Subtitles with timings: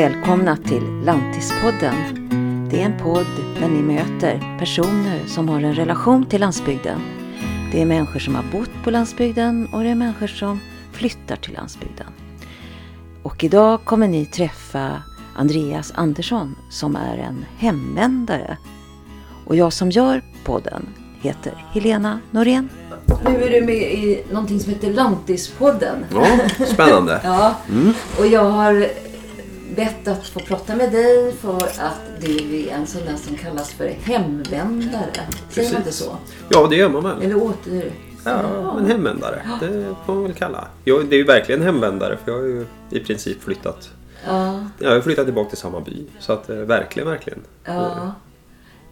[0.00, 1.94] Välkomna till Lantispodden.
[2.70, 3.26] Det är en podd
[3.60, 7.00] där ni möter personer som har en relation till landsbygden.
[7.72, 10.60] Det är människor som har bott på landsbygden och det är människor som
[10.92, 12.06] flyttar till landsbygden.
[13.22, 15.02] Och idag kommer ni träffa
[15.36, 18.56] Andreas Andersson som är en hemvändare.
[19.46, 20.88] Och jag som gör podden
[21.22, 22.68] heter Helena Norén.
[23.24, 26.04] Nu är du med i någonting som heter Lantispodden.
[26.14, 26.26] Ja,
[26.66, 27.20] spännande.
[27.24, 27.54] ja,
[28.18, 28.88] och jag har
[29.76, 33.72] bett att få prata med dig för att du är en sån där som kallas
[33.72, 35.12] för hemvändare.
[35.50, 36.16] Säger man inte så?
[36.48, 37.22] Ja, det gör man väl.
[37.22, 37.92] Eller åter...
[38.24, 39.42] Ja, en hemvändare.
[39.60, 40.68] Det får man väl kalla.
[40.84, 43.90] Jag, det är ju verkligen hemvändare för jag har ju i princip flyttat.
[44.26, 46.06] Ja, Jag har flyttat tillbaka till samma by.
[46.18, 47.38] Så att eh, verkligen, verkligen.
[47.64, 48.14] ja.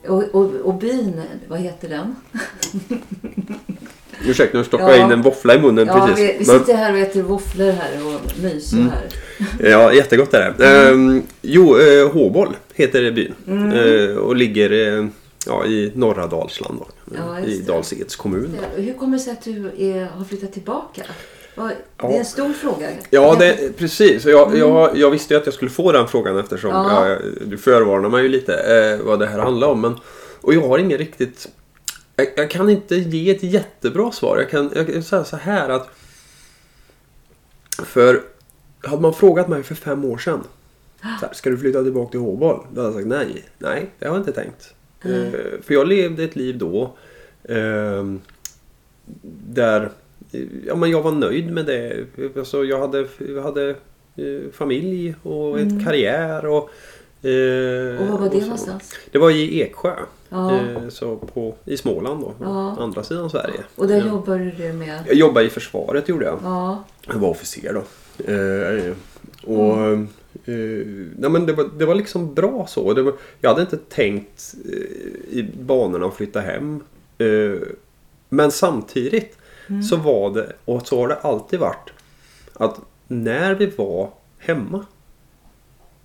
[0.07, 2.17] Och, och, och byn, vad heter den?
[4.27, 4.97] Ursäkta, nu stoppar Ja.
[4.97, 6.25] jag in en våffla i munnen Ja, precis.
[6.25, 6.59] vi, vi Mm.
[6.61, 9.09] sitter här och äter våfflor här och myser här.
[9.71, 10.67] Ja, jättegott är det.
[10.89, 13.35] Ehm, jo, eh, Håboll heter byn.
[13.47, 13.73] Mm.
[13.73, 15.07] Eh, och ligger eh,
[15.47, 16.79] ja, i norra Dalsland.
[16.79, 17.73] Då, Ja, I just det.
[17.73, 18.59] Dals-Eds kommun.
[18.77, 18.83] Då.
[18.83, 21.03] Hur kommer det sig att du är, har flyttat tillbaka?
[22.01, 22.89] Det är en stor fråga.
[23.11, 24.25] Ja, det, precis.
[24.25, 26.83] Jag, jag, jag visste ju att jag skulle få den frågan eftersom Mm.
[26.93, 27.09] Ja.
[27.09, 29.81] jag, du förvarnar mig ju lite eh, vad det här handlar om.
[29.81, 29.95] Men,
[30.41, 31.49] och jag har ingen riktigt...
[32.19, 34.39] Jag, jag kan inte ge ett jättebra svar.
[34.39, 35.89] Jag kan, jag kan säga så här att...
[37.85, 38.23] För
[38.83, 40.41] hade man frågat mig för fem år sedan.
[41.01, 42.67] Så här, ska du flytta tillbaka till Håboll?
[42.73, 43.45] Då hade jag sagt nej.
[43.59, 44.75] Nej, det har jag inte tänkt.
[45.03, 46.97] Eh, för jag levde ett liv då.
[47.45, 48.05] Eh,
[49.49, 49.91] där
[50.67, 52.07] ja, men jag var nöjd med det.
[52.37, 53.71] Alltså, jag hade, jag hade
[54.17, 56.47] eh, familj och ett karriär.
[56.47, 56.71] Och,
[57.23, 57.99] Mm.
[57.99, 58.95] Och var var det någonstans?
[59.11, 59.95] Det var i Eksjö.
[60.29, 60.57] Ja.
[60.57, 62.33] Eh, så på, I Småland då.
[62.41, 62.77] Ja.
[62.81, 63.61] Andra sidan Sverige.
[63.77, 64.07] Och där Ja.
[64.07, 65.01] jobbade du med...
[65.07, 66.39] Jag jobbade i försvaret gjorde jag.
[66.43, 67.83] Ja, Jag var officer då.
[68.33, 68.93] Eh,
[69.57, 70.09] och Mm.
[70.45, 72.95] eh, nej, men det, var, det var liksom bra så.
[72.95, 76.81] Var, jag hade inte tänkt eh, i banorna att flytta hem.
[77.19, 77.59] Eh,
[78.29, 79.39] men samtidigt
[79.71, 79.83] Mm.
[79.83, 81.91] så var det, och så har det alltid varit,
[82.55, 84.87] att när vi var hemma,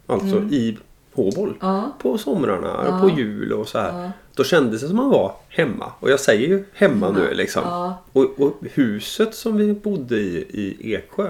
[0.07, 0.77] alltså i
[1.13, 1.57] Håboll, Mm.
[1.61, 2.99] ja, på somrarna, Ja.
[3.01, 4.03] på jul och så här.
[4.03, 4.11] Ja.
[4.35, 5.91] Då kändes det som man var hemma.
[5.99, 7.19] Och jag säger ju hemma Hemma.
[7.19, 7.61] nu liksom.
[7.65, 8.03] Ja.
[8.13, 10.45] Och, och huset som vi bodde i
[10.81, 11.29] i Eksjö,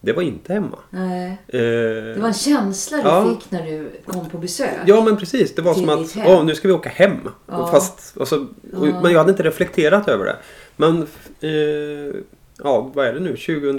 [0.00, 0.78] det var inte hemma.
[0.90, 1.30] nej.
[1.48, 3.28] Eh, Det var en känsla du Ja.
[3.40, 4.70] fick när du kom på besök.
[4.86, 7.16] Ja men precis, det var som att åh, nu ska vi åka hem.
[7.46, 7.66] Ja.
[7.70, 8.46] Fast, alltså,
[8.76, 8.86] och.
[8.86, 10.36] Men jag hade inte reflekterat över det.
[10.76, 11.02] Men
[11.40, 12.20] eh,
[12.58, 13.28] ja, vad är det nu?
[13.36, 13.76] 2000,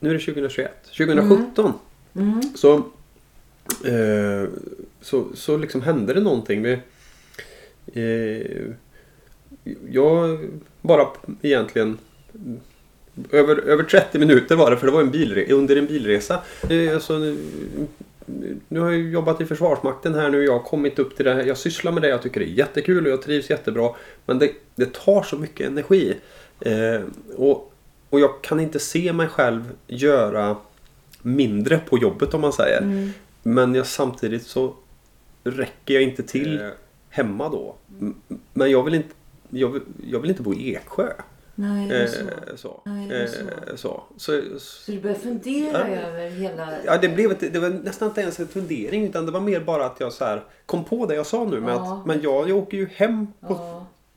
[0.00, 0.70] nu är det 2021.
[0.96, 1.72] 2017
[2.14, 2.40] Mm.
[2.54, 2.74] så,
[3.84, 4.48] eh,
[5.00, 6.62] så, så liksom hände det någonting.
[6.62, 6.78] Vi,
[9.90, 10.38] jag
[10.80, 11.06] bara
[11.42, 11.98] egentligen
[13.30, 16.42] över, över 30 minuter var det för det var en bilre, under en bilresa.
[16.70, 17.36] Eh, alltså, nu,
[18.68, 20.44] nu har jag jobbat i Försvarsmakten här nu.
[20.44, 21.44] Jag har kommit upp till det här.
[21.44, 22.08] Jag sysslar med det.
[22.08, 23.90] Jag tycker det är jättekul och jag trivs jättebra.
[24.26, 26.14] Men det, det tar så mycket energi.
[26.60, 27.00] Eh,
[27.36, 27.72] och,
[28.10, 30.56] och jag kan inte se mig själv göra
[31.22, 32.82] mindre på jobbet om man säger.
[32.82, 33.10] Mm.
[33.42, 34.74] Men jag, samtidigt så
[35.44, 36.70] räcker jag inte till
[37.12, 37.74] hemma då.
[38.00, 38.14] M-
[38.52, 39.14] Men jag vill inte,
[39.50, 41.12] jag vill, jag vill inte bo i Eksjö.
[41.54, 42.20] Nej, det är så.
[42.20, 42.80] Eh, så.
[42.84, 43.40] Nej, det så.
[43.40, 44.02] Eh, så.
[44.16, 45.96] Så, Så du började fundera Ja.
[45.96, 46.68] över hela...
[46.84, 49.60] Ja, det, blev ett, det var nästan inte ens en fundering utan det var mer
[49.60, 51.94] bara att jag så här kom på det jag sa nu med Ja.
[52.00, 53.54] att men jag, jag åker ju hem på,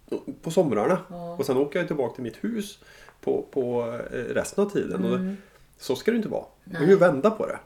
[0.10, 1.00] Ja, på somrarna
[1.40, 2.80] och sen åker jag tillbaka till mitt hus
[3.22, 3.82] på, på
[4.14, 5.06] eh, resten av tiden.
[5.06, 5.36] Och det,
[5.78, 6.46] så ska det inte vara.
[6.64, 7.60] Man kan ju vända på det.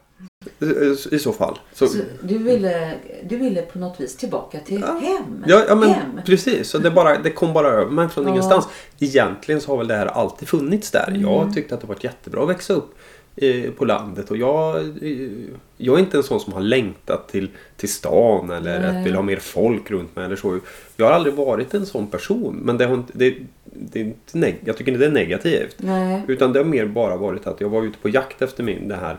[1.10, 1.58] I, så fall.
[1.72, 5.44] Så, så du, ville, du ville på något vis tillbaka till hem?
[5.46, 6.20] Ja, ja men hem.
[6.26, 6.68] precis.
[6.68, 8.30] Så det, bara, det kom bara över mig från Ja.
[8.30, 8.68] ingenstans.
[8.98, 11.08] Egentligen så har väl det här alltid funnits där.
[11.08, 11.20] Mm.
[11.20, 12.94] Jag tyckte att det varit jättebra att växa upp
[13.36, 14.30] eh, på landet.
[14.30, 15.28] Och jag, eh,
[15.76, 19.00] jag är inte en sån som har längtat till, till stan eller Nej.
[19.00, 20.60] att vill ha mer folk runt mig eller så.
[20.96, 22.60] Jag har aldrig varit en sån person.
[22.62, 23.34] Men det har inte, det,
[23.64, 25.76] det är inte jag tycker inte det är negativt.
[25.78, 26.22] Nej.
[26.28, 28.96] Utan det har mer bara varit att jag var ute på jakt efter min det
[28.96, 29.16] här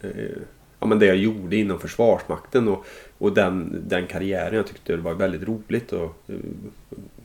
[0.00, 0.42] Eh,
[0.80, 2.86] ja, men det jag gjorde inom Försvarsmakten och,
[3.18, 4.54] och den, den karriären.
[4.54, 6.36] Jag tyckte det var väldigt roligt och eh,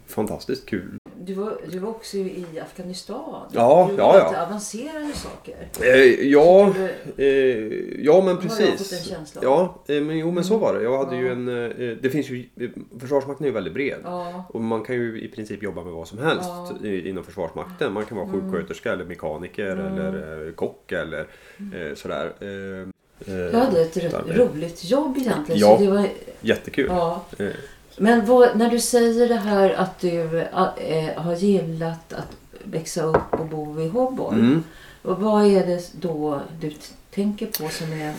[0.08, 0.99] fantastiskt kul.
[1.30, 3.42] Du var, du var också i Afghanistan.
[3.52, 4.44] Ja, du ja, ja.
[4.46, 5.56] avancerade saker.
[5.82, 6.74] Eh, ja,
[7.16, 9.12] Du, eh, ja men jag precis.
[9.42, 10.84] Ja, eh, men jo men så var det.
[10.84, 11.22] Jag hade Ja.
[11.22, 13.98] ju en, eh, det finns ju, eh, Försvarsmakten är ju väldigt bred.
[14.04, 16.88] ja, Och man kan ju i princip jobba med vad som helst Ja.
[16.88, 17.94] i- inom Försvarsmakten.
[17.94, 22.34] Man kan vara sjuksköterska eller mekaniker eller eh, kock eller eh, sådär.
[22.40, 22.80] Eh,
[23.34, 25.62] eh, du hade ett roligt jobb egentligen.
[25.62, 25.78] Ja.
[25.78, 26.08] Så det var,
[26.42, 26.86] Jättekul.
[26.90, 27.26] ja.
[28.02, 33.34] Men vad, när du säger det här att du äh, har gillat att växa upp
[33.40, 34.34] och bo i Hobboll.
[34.34, 34.64] Mm.
[35.02, 36.74] Vad är det då du
[37.12, 38.14] tänker på som är,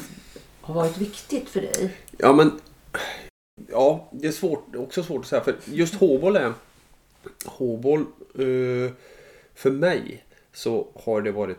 [0.61, 1.97] har varit viktigt för dig?
[2.19, 2.61] Ja, men...
[3.71, 5.45] Ja, det är svårt, också svårt att säga.
[5.45, 6.53] För just Håboll är...
[7.45, 8.01] Håboll...
[8.35, 8.93] Eh,
[9.55, 11.59] för mig så har det varit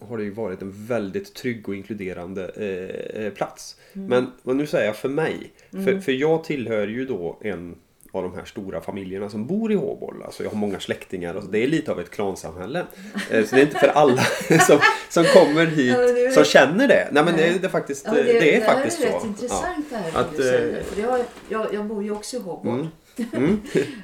[0.00, 3.76] har det ju varit en väldigt trygg och inkluderande eh, eh plats.
[3.92, 4.08] Mm.
[4.08, 5.52] Men vad nu säger jag för mig.
[5.72, 5.84] Mm.
[5.84, 7.76] För, för jag tillhör ju då en
[8.16, 10.22] av de här stora familjerna som bor i Håboll.
[10.24, 12.86] Alltså jag har många släktingar och det är lite av ett klansamhälle.
[13.30, 14.22] Eh, så det är inte för alla
[14.66, 14.78] som,
[15.08, 15.96] som kommer hit
[16.26, 17.08] ja, som känner det.
[17.12, 19.02] Nej men det, är, det faktiskt, ja, det, det, är det faktiskt så.
[19.02, 19.96] Det är rätt intressant ja.
[19.96, 20.82] det här att, du säger.
[20.82, 22.74] För jag, jag, jag bor ju också i Håboll.
[22.74, 22.88] Mm.
[23.32, 23.60] Mm.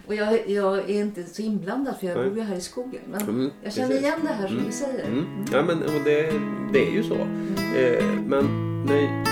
[0.06, 3.00] och jag, jag, är inte så inblandad för jag bor ju här i skogen.
[3.10, 4.66] Men mm, jag känner igen det här som mm.
[4.66, 5.04] du säger.
[5.04, 5.44] Mm.
[5.52, 6.32] Ja men och det,
[6.72, 7.14] det är ju så.
[7.14, 8.44] Eh, men
[8.84, 9.24] när,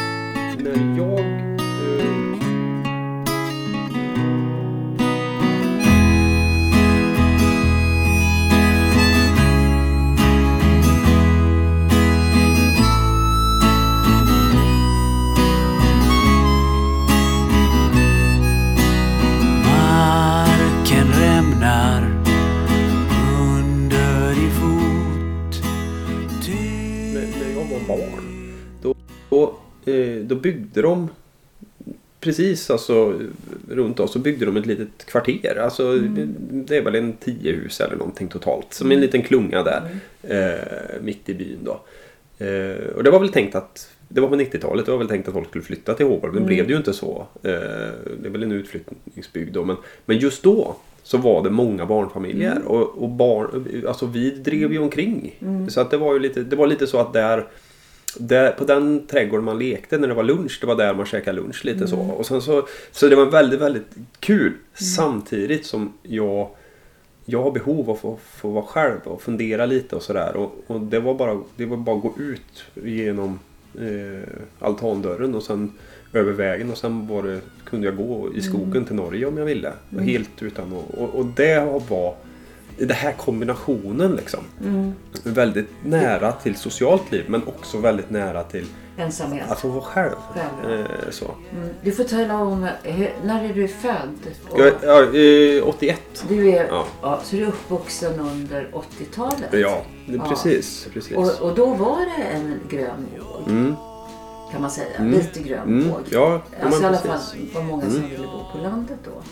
[0.62, 1.49] när jag
[30.40, 31.08] byggde de
[32.20, 33.14] precis alltså
[33.70, 35.58] runt oss så byggde de ett litet kvarter.
[35.62, 36.34] Alltså mm.
[36.50, 38.74] det är väl en tio hus eller någonting totalt.
[38.74, 39.02] Som en mm.
[39.02, 39.82] liten klunga där.
[40.22, 40.54] Mm.
[40.54, 41.80] Eh, mitt i byn då.
[42.44, 44.86] Eh, och det var väl tänkt att det var på 90-talet.
[44.86, 46.32] Det var väl tänkt att folk skulle flytta till Håborg.
[46.32, 46.46] Men mm.
[46.46, 47.26] blev det ju inte så.
[47.42, 47.50] Eh,
[48.20, 49.64] det är väl en utflyttningsbygd då.
[49.64, 52.52] Men, men just då så var det många barnfamiljer.
[52.52, 52.66] Mm.
[52.66, 55.38] Och, och barn, alltså vi drev ju omkring.
[55.40, 55.70] Mm.
[55.70, 57.46] Så att det var ju lite, det var lite så att där
[58.18, 61.40] där, på den trädgården man lekte när det var lunch, det var där man käkade
[61.40, 61.88] lunch lite mm.
[61.88, 61.96] så.
[61.96, 64.46] Och så, så det var väldigt, väldigt kul.
[64.46, 64.58] Mm.
[64.74, 66.50] Samtidigt som jag
[67.24, 70.36] jag har behov av att få, få vara själv och fundera lite och sådär.
[70.36, 73.38] Och, och, det, var bara, det var bara att gå ut genom
[73.80, 74.28] eh,
[74.58, 75.72] altandörren och sen
[76.12, 78.84] över vägen och sen var det, kunde jag gå i skogen mm.
[78.84, 79.72] till Norge om jag ville.
[79.92, 80.04] Mm.
[80.04, 82.14] Helt utan att, och, och det var
[82.86, 84.40] den här kombinationen liksom.
[84.64, 84.92] Mm.
[85.24, 88.66] Väldigt nära till socialt liv men också väldigt nära till
[88.96, 89.50] ensamhet.
[89.50, 90.14] Att få vara själv.
[90.34, 90.80] själv.
[90.80, 91.24] Eh, så.
[91.24, 91.68] Mm.
[91.82, 92.68] Du får tala om,
[93.24, 94.18] när är du född?
[94.50, 96.24] Och, ja, eh, 81.
[96.28, 96.86] Du är, ja.
[97.02, 97.20] ja.
[97.24, 99.48] så du är uppvuxen under 80-talet?
[99.52, 100.26] Ja, ja.
[100.28, 100.88] precis.
[100.92, 101.16] precis.
[101.16, 103.48] Och, och, då var det en grön våg.
[103.48, 103.74] Mm.
[104.52, 104.96] Kan man säga.
[104.98, 105.12] Mm.
[105.12, 105.90] Lite grön mm.
[105.90, 106.00] våg.
[106.10, 107.18] Ja, alltså i alla fall
[107.54, 108.10] var många som mm.
[108.10, 109.22] ville bo på landet då.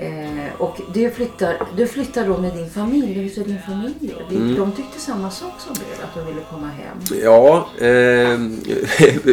[0.00, 3.12] Eh, och du flyttar, du flyttar då med din familj.
[3.12, 4.14] Hur är din familj?
[4.28, 4.54] De, mm.
[4.54, 7.20] de tyckte samma sak som du, att de ville komma hem.
[7.22, 8.38] Ja, eh,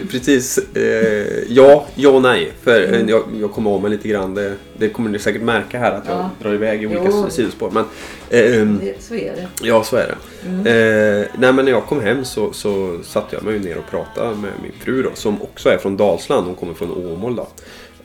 [0.12, 0.58] precis.
[0.58, 2.52] Eh, ja, ja och nej.
[2.64, 3.10] För eh, mm.
[3.10, 4.34] jag, jag kommer av mig lite grann.
[4.34, 6.30] Det, det kommer ni säkert märka här att jag ja.
[6.42, 7.30] drar iväg i olika jo.
[7.30, 7.72] sidospår.
[7.72, 7.86] Men,
[8.30, 9.48] ehm, det, så är det.
[9.62, 10.48] Ja, så är det.
[10.50, 10.60] Mm.
[10.60, 14.36] Eh, nej, men när jag kom hem så, så satte jag mig ner och pratade
[14.36, 16.46] med min fru då, som också är från Dalsland.
[16.46, 17.48] Hon kommer från Åmål då.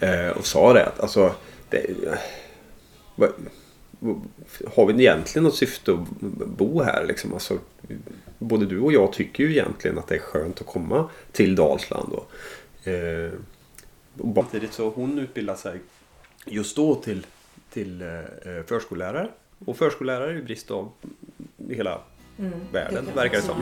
[0.07, 1.33] Eh, och sa det att alltså,
[1.71, 1.87] det,
[4.77, 6.09] har vi egentligen något syfte att
[6.47, 7.05] bo här?
[7.07, 7.33] Liksom?
[7.33, 7.59] Alltså,
[8.39, 12.13] både du och jag tycker ju egentligen att det är skönt att komma till Dalsland.
[12.13, 13.33] Och, eh,
[14.19, 15.79] och samtidigt så hon utbildar sig
[16.45, 17.27] just då till,
[17.73, 18.09] till eh,
[18.67, 19.29] förskollärare.
[19.67, 20.93] Och förskollärare är ju brist av
[21.69, 22.01] i hela
[22.39, 23.57] mm, världen det verkar det som.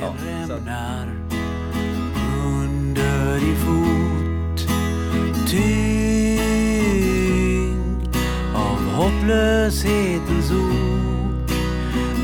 [0.00, 0.16] Ja,
[0.46, 0.52] så.
[2.44, 4.68] Under i fot,
[9.24, 11.50] hopplöshetens ok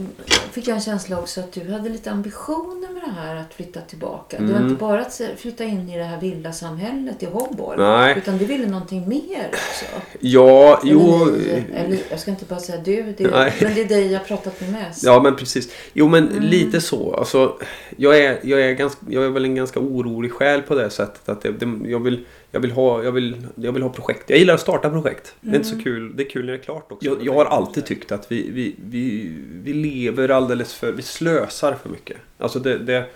[0.51, 4.37] fick jag en känsla också att du hade lite ambitioner det här att flytta tillbaka.
[4.37, 4.49] Mm.
[4.49, 4.71] Det var mm.
[4.73, 7.79] inte bara att flytta in i det här villasamhället i Hobborg.
[7.79, 8.15] Nej.
[8.19, 9.85] Utan du ville någonting mer också.
[10.21, 11.25] Ja, eller jo.
[11.25, 13.25] Ni, eller, jag ska inte bara säga du, det,
[13.61, 15.05] men det är dig jag pratat med mest.
[15.05, 15.69] Ja, men precis.
[15.93, 16.43] Jo, men mm.
[16.43, 17.15] lite så.
[17.15, 17.57] Alltså,
[17.97, 21.29] jag, är, jag, är ganska, jag är väl en ganska orolig själ på det sättet.
[21.29, 22.25] Att jag, jag, vill,
[22.57, 24.31] jag, vill ha, jag, vill, jag vill ha projekt.
[24.31, 25.35] Jag gillar att starta projekt.
[25.41, 25.53] Mm.
[25.53, 25.85] Det är inte så mm.
[25.85, 26.17] kul.
[26.17, 27.07] Det är kul när det är klart också.
[27.07, 30.93] Jag, jag har alltid tyckt att vi, vi, vi, vi lever alldeles för...
[30.93, 32.17] Vi slösar för mycket.
[32.39, 33.07] Alltså det, det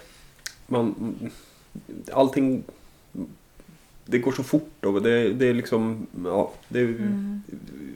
[0.67, 1.15] man,
[2.13, 2.65] allting
[4.11, 7.43] det går så fort och det, det är liksom ja, det, mm.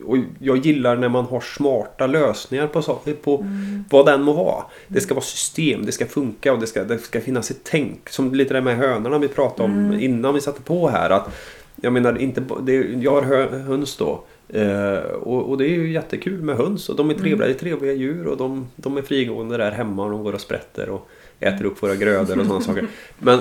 [0.04, 2.82] och jag gillar när man har smarta lösningar på,
[3.14, 3.84] på mm.
[3.90, 4.64] vad den må vara.
[4.88, 8.08] Det ska vara system, det ska funka och det ska, det ska finnas ett tänk.
[8.08, 10.00] Som lite det med hönorna vi pratade om mm.
[10.00, 11.10] innan vi satte på här.
[11.10, 11.28] Att,
[11.76, 14.24] jag menar, inte, det, jag har höns då.
[14.48, 17.58] Eh, och, och, det är ju jättekul med höns och de är trevliga, mm.
[17.58, 20.88] trevliga djur och de, de är frigående där hemma och de går och sprätter.
[20.88, 21.08] Och,
[21.40, 22.86] äter upp våra grödor och sådana saker.
[23.18, 23.40] Men,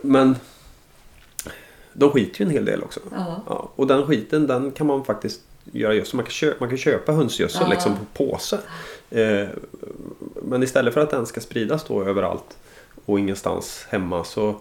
[0.00, 0.36] men
[1.98, 3.00] de skiter ju en hel del också.
[3.10, 3.42] Ja.
[3.46, 3.70] ja.
[3.76, 5.40] och den skiten den kan man faktiskt
[5.72, 6.16] göra gödsel.
[6.16, 7.70] Man kan, köpa, man kan köpa hönsgödsel Ja.
[7.70, 8.58] liksom på påse.
[9.10, 9.48] Eh,
[10.42, 12.56] men istället för att den ska spridas då överallt
[13.04, 14.56] och ingenstans hemma så,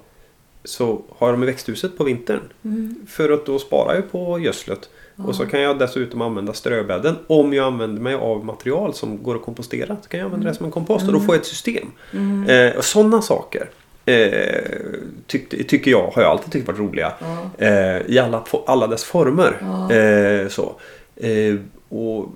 [0.63, 2.39] så har de i växthuset på vintern.
[2.63, 2.95] Mm.
[3.07, 4.89] För att då spara jag på gödslet.
[5.15, 7.15] Och så kan jag dessutom använda ströbädden.
[7.27, 9.97] Om jag använder mig av material som går att kompostera.
[10.01, 11.91] Så kan jag använda det som en kompost och då får jag ett system.
[12.11, 12.49] Mm.
[12.49, 13.69] Eh, sådana saker
[14.07, 17.13] eh, tycker jag har jag alltid tyckt varit roliga.
[17.19, 17.65] Ja.
[17.65, 19.57] Eh, I alla, alla dess former.
[19.61, 19.91] Ja.
[19.95, 20.75] Eh, så.
[21.15, 21.55] Eh,
[21.89, 22.29] och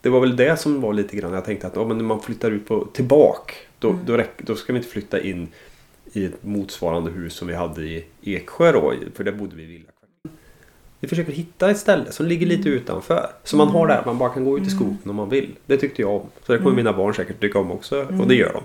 [0.00, 1.32] det var väl det som var lite grann.
[1.32, 3.52] Jag tänkte att ja, men när man flyttar ut på, tillbaka.
[3.78, 4.00] Då, Mm.
[4.06, 5.48] då, räck, då ska vi inte flytta in
[6.12, 8.92] i ett motsvarande hus som vi hade i Eksjö då.
[9.14, 9.84] För där bodde vi i villa.
[11.00, 12.80] Vi försöker hitta ett ställe som ligger lite Mm.
[12.82, 13.26] utanför.
[13.44, 15.48] Så man har där, man bara kan gå ut i skogen om man vill.
[15.66, 16.26] Det tyckte jag om.
[16.46, 16.76] Så det kommer Mm.
[16.76, 18.02] mina barn säkert tycka om också.
[18.02, 18.28] Och Mm.
[18.28, 18.62] det gör de.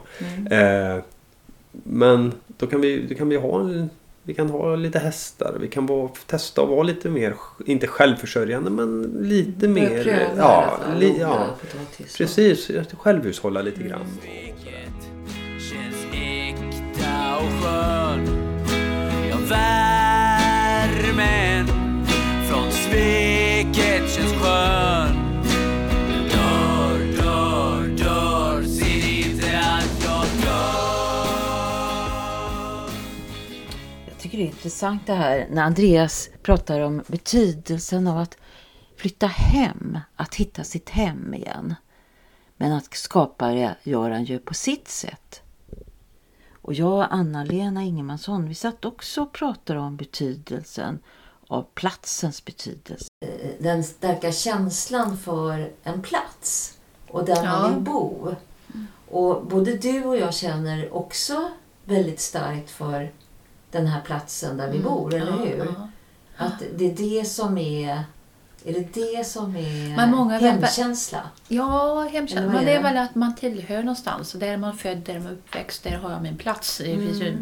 [1.73, 1.99] Mm.
[1.99, 3.89] Men då kan vi, då kan vi ha en,
[4.23, 5.57] vi kan ha lite hästar.
[5.61, 7.35] Vi kan vara, testa att vara lite mer,
[7.65, 10.03] inte självförsörjande men lite mer.
[10.03, 11.47] pröva ja, li, ja,
[12.17, 12.71] precis.
[12.97, 14.05] Självhushålla lite grann.
[22.89, 24.01] Sveket
[34.41, 38.37] det är intressant det här när Andreas pratar om betydelsen av att
[38.95, 41.75] flytta hem, att hitta sitt hem igen.
[42.57, 45.41] Men att skapa det gör han ju på sitt sätt.
[46.61, 50.99] Och jag och Anna-Lena Ingemansson, vi satt också och pratade om betydelsen
[51.47, 53.07] av platsens betydelse.
[53.59, 57.43] Den starka känslan för en plats och där Ja.
[57.43, 58.35] man vill bo.
[59.09, 61.51] Och både du och jag känner också
[61.85, 63.11] väldigt starkt för
[63.71, 65.39] den här platsen där vi bor, eller Mm.
[65.39, 65.65] Ja, hur?
[65.65, 65.87] ja.
[66.37, 68.03] Att det är det som är
[68.65, 71.19] är det det som är Men många hemkänsla?
[71.47, 72.51] Ja, Eller hemkänsla.
[72.53, 74.31] Men det är väl att man tillhör någonstans.
[74.31, 76.77] Där är man född, där är man uppväxt, där har jag min plats.
[76.77, 77.37] Det finns ju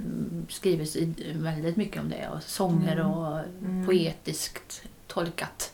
[0.50, 2.30] skrivits i- väldigt mycket om det.
[2.36, 3.08] Och sånger Mm.
[3.12, 3.86] och Mm.
[3.86, 5.72] poetiskt tolkat.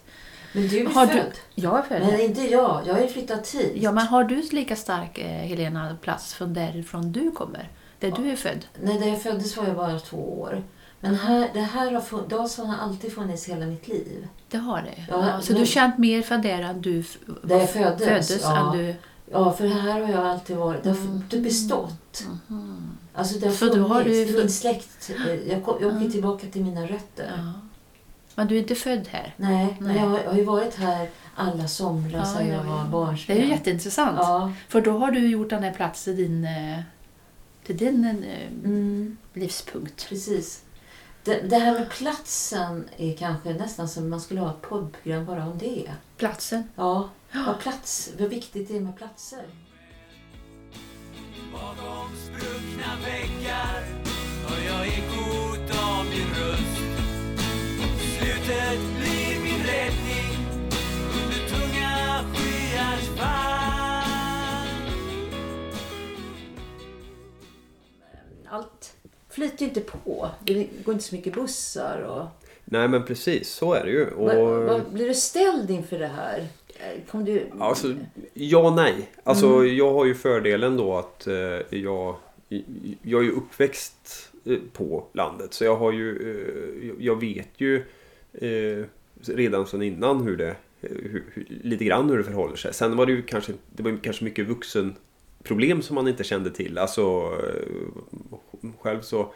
[0.54, 1.32] Men du är Har du- född.
[1.56, 2.82] Jag är född Men inte jag.
[2.86, 3.72] Jag har ju flyttat hit.
[3.76, 7.70] Ja, men har du lika stark, eh, Helena, plats från därifrån du kommer?
[8.12, 8.66] Där du är född?
[8.82, 10.64] Nej, där jag föddes var jag bara två år.
[11.00, 14.28] Men här, det här har, Dalsland har alltid funnits hela mitt liv.
[14.50, 15.06] Det har det?
[15.10, 17.04] Ja, Ja, så men- du har känt mer för där än du
[17.44, 18.72] Där jag föddes, föddes ja.
[18.78, 18.96] du...
[19.32, 20.84] Ja, för här har jag alltid varit.
[20.84, 21.24] Det har Mm.
[21.30, 22.24] det har bestått.
[23.14, 24.32] Alltså det har Så då har funnits.
[24.32, 25.12] du- Min släkt.
[25.50, 26.12] Jag, kom, jag åker Mm.
[26.12, 27.32] tillbaka till mina rötter.
[27.38, 27.52] Ja.
[28.36, 29.34] Men du är inte född här?
[29.38, 32.66] Nej, men jag har, jag har ju varit här alla somrar Ja, sedan ja, jag
[32.66, 32.70] ja.
[32.70, 33.38] var Det barnsben.
[33.38, 34.20] är ju jätteintressant.
[34.70, 36.80] För då har du gjort den här platsen din, eh,
[37.66, 39.18] till din eh, Mm.
[39.34, 40.06] livspunkt.
[40.10, 40.62] Precis.
[41.24, 45.46] Det, det här med platsen är kanske nästan som man skulle ha ett poddprogram bara
[45.48, 45.92] om det.
[46.18, 46.64] Platsen.
[46.76, 47.10] Ja,
[47.48, 49.44] vad plats, vad viktigt det är med platser.
[51.54, 53.84] Bakom spruckna väggar
[54.48, 56.82] hör jag ekot av din röst
[58.18, 60.48] Slutet blir min räddning
[61.24, 63.75] under tunga skyars fall
[69.36, 70.30] flyter ju inte på.
[70.44, 72.02] Det går inte så mycket bussar.
[72.02, 72.48] Och...
[72.66, 74.06] Nej men precis, så är det ju.
[74.10, 76.48] Och, Vad, vad, blir du ställd inför det här?
[77.12, 77.48] Kom du...
[77.60, 77.94] Alltså,
[78.34, 79.10] ja nej.
[79.24, 79.78] Alltså, Mm.
[79.78, 82.16] Jag har ju fördelen då att eh, jag,
[83.02, 85.54] jag är ju uppväxt eh, på landet.
[85.54, 87.84] Så jag har ju, eh, jag vet ju
[88.34, 88.86] eh,
[89.22, 92.74] redan sedan innan hur det, hur, hur, lite grann hur det förhåller sig.
[92.74, 94.96] Sen var det ju kanske, det var kanske mycket vuxen
[95.46, 96.78] problem som man inte kände till.
[96.78, 99.34] Alltså eh, själv så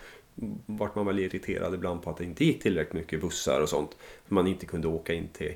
[0.65, 3.97] vart man väl irriterad ibland på att det inte gick tillräckligt mycket bussar och sånt.
[4.27, 5.53] Man inte kunde åka in till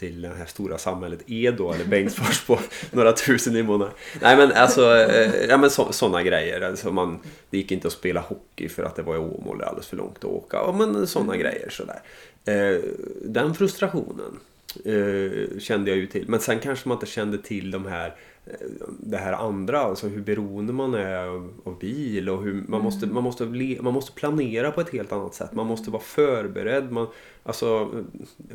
[0.00, 2.58] till det här stora samhället Edo eller Bengtsfors på
[2.90, 3.90] några tusen invånare.
[4.20, 6.60] Nej men alltså, eh, ja, men så, sådana grejer.
[6.60, 7.18] Alltså man,
[7.50, 10.18] det gick inte att spela hockey för att det var i Åmål, alldeles för långt
[10.18, 10.56] att åka.
[10.56, 12.02] Ja, men sådana grejer sådär.
[12.44, 12.80] Eh,
[13.22, 14.40] den frustrationen
[14.84, 16.24] eh, kände jag ju till.
[16.28, 18.14] Men sen kanske man inte kände till de här
[18.46, 18.52] eh,
[18.98, 23.06] det här andra, alltså hur beroende man är av, av bil och hur man, måste,
[23.06, 23.44] man, måste
[23.80, 25.52] man måste planera på ett helt annat sätt.
[25.52, 26.92] Man måste vara förberedd.
[26.92, 27.06] Man,
[27.42, 27.90] alltså,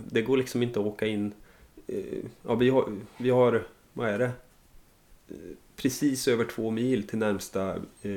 [0.09, 1.31] det går liksom inte att åka in.
[1.87, 1.95] eh,
[2.47, 4.31] Ja, vi, har, vi har, vad är det?
[5.75, 8.11] Precis över två mil till närmsta eh,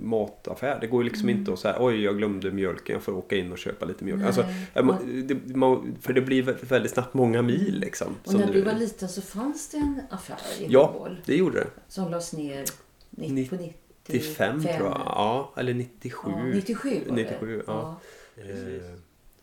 [0.00, 0.78] mataffär.
[0.80, 3.52] Det går ju liksom inte att säga oj jag glömde mjölken, jag får åka in
[3.52, 4.18] och köpa lite mjölk.
[4.20, 4.26] Nej.
[4.26, 4.44] Alltså,
[4.84, 8.14] man, det, man, för det blir vä- väldigt snabbt många mil liksom.
[8.24, 11.58] Och när du- var liten så fanns det en affär i Ja, Åmål det gjorde
[11.58, 11.66] det.
[11.88, 12.64] som lades ner
[13.10, 15.02] 90, på 95 95 tror jag.
[15.06, 16.30] Ja, eller 97.
[16.30, 17.22] Ja, 97 var det.
[17.22, 18.00] 97, ja.
[18.36, 18.42] ja.
[18.44, 18.90] Eh,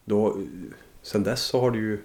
[0.05, 0.37] då,
[1.01, 1.99] sen dess så har det ju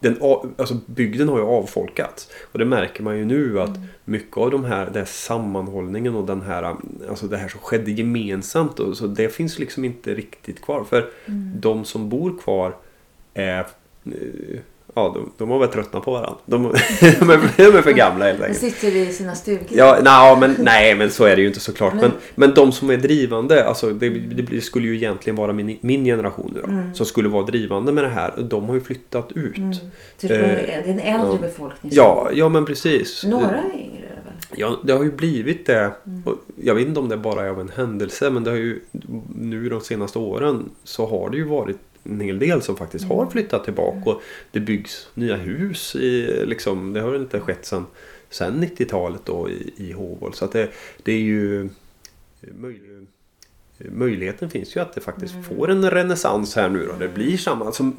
[0.00, 0.16] den,
[0.56, 2.28] alltså bygden har ju avfolkats.
[2.52, 3.82] Och det märker man ju nu att Mm.
[4.04, 6.76] mycket av de här, den här sammanhållningen och den här,
[7.08, 8.80] alltså det här som skedde gemensamt.
[8.80, 10.84] Och, så det finns liksom inte riktigt kvar.
[10.84, 11.52] För Mm.
[11.60, 12.76] de som bor kvar
[13.34, 13.66] är
[14.06, 14.58] eh,
[14.98, 16.34] Ja, de, de har väl tröttnat på varandra.
[16.46, 16.62] De,
[17.20, 18.60] de, är, de är för gamla helt De enkelt.
[18.74, 19.66] sitter i sina stugor.
[19.70, 21.94] Ja, na, men, nej, men så är det ju inte såklart.
[21.94, 25.78] Men, Men- men, de som är drivande, alltså det, det skulle ju egentligen vara min,
[25.80, 26.94] min generation nu då, Mm.
[26.94, 28.34] som skulle vara drivande med det här.
[28.50, 29.56] De har ju flyttat ut.
[29.58, 29.72] Mm.
[30.18, 31.38] Typ, Eh, det är en äldre ja.
[31.40, 31.92] befolkning.
[31.94, 33.24] Ja, ja men precis.
[33.24, 33.94] Några är yngre?
[34.56, 35.92] Ja, det har ju blivit det.
[36.06, 36.22] Mm.
[36.62, 38.80] Jag vet inte om det bara är av en händelse men det har ju
[39.34, 41.78] nu de senaste åren så har det ju varit
[42.08, 43.16] en hel del som faktiskt Mm.
[43.16, 47.86] har flyttat tillbaka och det byggs nya hus i liksom, det har inte skett sedan
[48.30, 50.68] sen 90-talet då i, i Hovål så att det,
[51.02, 51.68] det är ju
[52.40, 52.80] möj,
[53.78, 55.44] möjligheten finns ju att det faktiskt Mm.
[55.44, 56.92] får en renässans här nu då.
[56.98, 57.92] Det blir samma, alltså,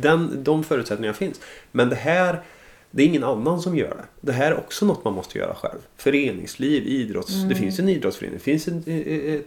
[0.00, 1.40] den, de förutsättningarna finns.
[1.72, 2.42] Men det här
[2.90, 4.04] det är ingen annan som gör det.
[4.26, 5.78] Det här är också något man måste göra själv.
[5.96, 7.34] Föreningsliv, idrotts...
[7.34, 7.48] Mm.
[7.48, 8.88] Det finns en idrottsförening, det finns ett,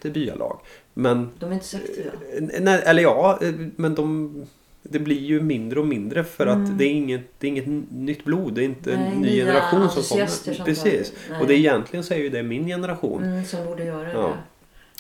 [0.06, 0.60] ett byalag.
[0.94, 1.30] Men...
[1.40, 2.12] De är inte så aktiva.
[2.60, 3.40] Nej, eller ja,
[3.76, 4.36] men de...
[4.84, 6.64] Det blir ju mindre och mindre för Mm.
[6.64, 8.54] att det är inget, det är inget nytt blod.
[8.54, 10.28] Det är inte Nej, en ny generation som kommer.
[10.28, 11.14] som Precis.
[11.30, 11.42] nej.
[11.42, 13.24] Och det är egentligen så är ju det min generation.
[13.24, 14.34] Mm, som borde göra Ja.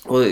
[0.03, 0.09] det.
[0.09, 0.25] Och,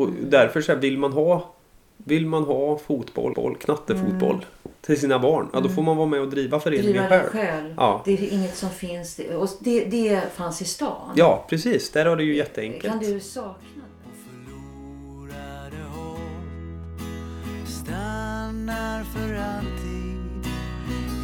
[0.00, 1.54] och därför så här, vill man ha
[1.96, 4.44] Vill man ha fotboll, boll, knattefotboll
[4.80, 7.08] till sina barn, ja då får man vara med och driva föreningen Mm.
[7.08, 7.32] Driva själv.
[7.46, 7.74] själv.
[7.76, 8.02] Ja.
[8.04, 9.14] Det är inget som finns.
[9.16, 11.10] det- Och det, det fanns i stan.
[11.16, 11.90] Ja, precis.
[11.90, 12.84] Där har det ju jätteenkelt.
[12.84, 13.82] Kan du sakna
[17.84, 20.52] stannar för alltid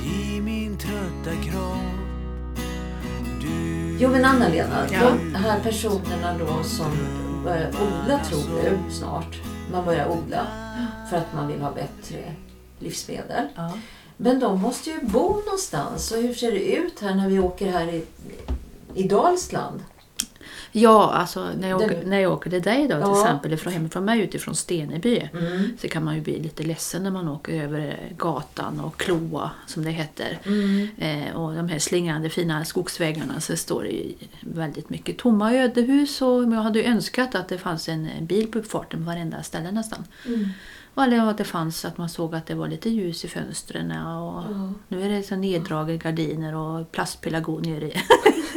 [0.04, 2.58] i min trötta kropp.
[4.00, 5.10] Jo men Anna-Lena, Ja.
[5.10, 6.90] de här personerna då som
[7.44, 9.36] börjar odla tror du snart.
[9.72, 10.46] Man börjar odla
[11.10, 12.34] för att man vill ha bättre
[12.78, 13.48] livsmedel.
[13.54, 13.72] Ja.
[14.16, 16.12] Men de måste ju bo någonstans.
[16.12, 18.04] Och hur ser det ut här när vi åker här i,
[18.94, 19.80] i Dalsland?
[20.72, 23.20] Ja, alltså när jag, Den- åker, när jag åker till dig då till Ja.
[23.22, 25.28] exempel ifrån hemifrån mig utifrån Steneby
[25.80, 29.84] så kan man ju bli lite ledsen när man åker över gatan och Kloa som
[29.84, 30.38] det heter.
[30.98, 36.22] Eh, och de här slingrande fina skogsvägarna så står det ju väldigt mycket tomma ödehus
[36.22, 39.70] och jag hade ju önskat att det fanns en bil på uppfarten på varenda ställe
[39.72, 40.04] nästan.
[40.94, 43.90] Och Eller att det fanns att man såg att det var lite ljus i fönstren
[44.06, 44.42] och
[44.88, 47.92] nu är det så neddragna gardiner och plastpelargonier i.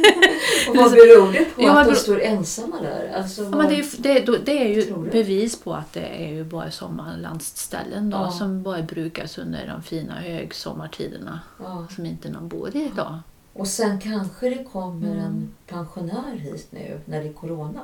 [0.68, 3.12] Och vad beror det på Ja, att vad de står ensamma där?
[3.16, 3.86] Alltså, Ja, men det, är,
[4.26, 8.30] det, det är ju bevis på att det är ju bara sommarlandsställen då, Ja.
[8.30, 11.86] som bara brukas under de fina högsommartiderna ja.
[11.94, 13.18] som inte någon bor i idag.
[13.52, 15.18] Och sen kanske det kommer Mm.
[15.24, 17.80] en pensionär hit nu när det är Corona.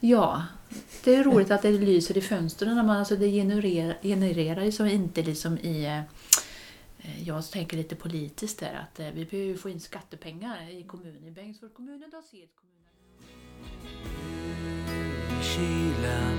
[0.00, 0.42] Ja,
[1.04, 2.76] det är roligt att det lyser i fönstren.
[2.76, 6.02] när Man, alltså det genererar, genererar ju som inte liksom i...
[7.08, 11.24] Eh, jag tänker lite politiskt där att eh, vi behöver få in skattepengar i kommunen,
[11.24, 12.68] i Bengtsfors kommun, och Dals-Ed kommun.
[15.42, 16.38] kylan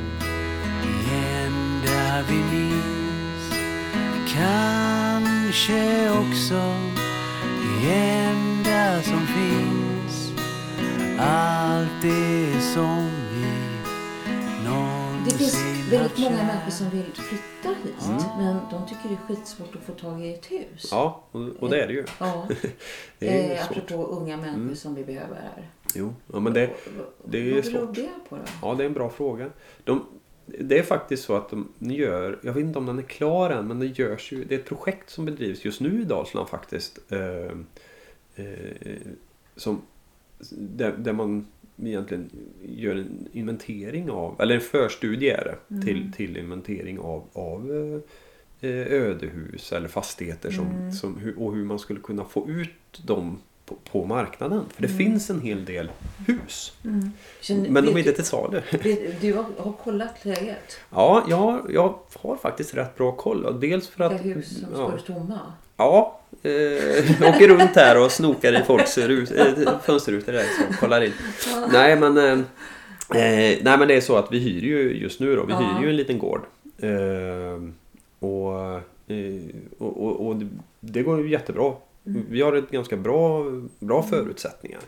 [0.84, 3.54] igen där vi minns.
[4.34, 6.76] Kanske också
[7.82, 9.79] det enda som finns.
[15.40, 18.10] Finns väldigt många människor som vill flytta hit.
[18.38, 20.88] Men de tycker det är skitsvårt att få tag i ett hus.
[20.92, 22.06] Ja, och, och det är det ju.
[22.20, 22.48] Ja.
[23.20, 24.76] Det är ju eh, apropå unga människor Mm.
[24.76, 25.70] som vi behöver här.
[25.96, 26.70] Jo, ja, men det,
[27.26, 28.42] det är ju Vad beror det på då?
[28.62, 29.50] Ja, det är en bra fråga.
[29.84, 30.06] De,
[30.46, 33.68] det är faktiskt så att de gör, jag vet inte om den är klar än,
[33.68, 37.00] men det görs ju, det är ett projekt som bedrivs just nu i Dalsland faktiskt.
[37.10, 37.52] Eh,
[38.46, 38.98] eh,
[39.56, 39.82] som,
[40.50, 41.48] där, där man
[41.88, 42.30] egentligen
[42.66, 47.72] gör en inventering av, eller en förstudie är det, till, till inventering av, av
[48.62, 53.06] eh, eh, ödehus eller fastigheter som, som, hur- och hur man skulle kunna få ut
[53.06, 53.38] dem
[53.70, 54.64] på, på marknaden.
[54.76, 55.92] För det finns en hel del
[56.28, 56.74] hus.
[57.42, 58.62] Känner- Men de är inte till salu.
[59.22, 60.78] du- har, har kollat läget?
[60.90, 63.60] Ja, jag, jag har faktiskt rätt bra koll.
[63.60, 64.38] Dels för Vilka att...
[64.38, 65.40] hus som ja, står tomma?
[65.78, 66.52] ja eh,
[67.22, 71.14] jag åker runt här och snokar i folks rus, eh, fönsterrutor där så kollar in.
[71.74, 75.36] Nej men, eh, eh, nej men det är så att vi hyr ju just nu
[75.36, 75.46] då.
[75.46, 75.60] Vi Ja.
[75.78, 76.42] hyr ju en liten gård.
[76.78, 76.90] Eh,
[78.20, 78.60] och,
[79.08, 79.42] eh,
[79.78, 80.36] och, och, och
[80.80, 81.74] det går ju jättebra.
[82.30, 83.46] Vi har ett ganska bra,
[83.80, 84.80] bra förutsättningar.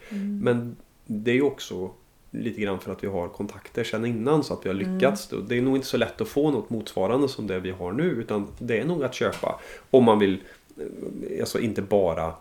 [0.41, 1.91] Men det är ju också
[2.31, 5.27] lite grann för att vi har kontakter sedan innan så att vi har lyckats.
[5.27, 5.37] då.
[5.37, 8.03] Det är nog inte så lätt att få något motsvarande som det vi har nu
[8.03, 10.41] utan det är nog att köpa om man vill
[10.77, 12.33] eh, alltså inte bara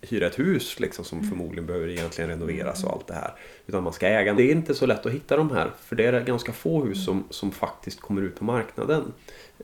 [0.00, 3.34] hyra ett hus liksom, som förmodligen behöver egentligen renoveras och allt det här.
[3.66, 4.34] Utan man ska äga.
[4.34, 7.04] Det är inte så lätt att hitta de här för det är ganska få hus
[7.04, 9.02] som, som faktiskt kommer ut på marknaden.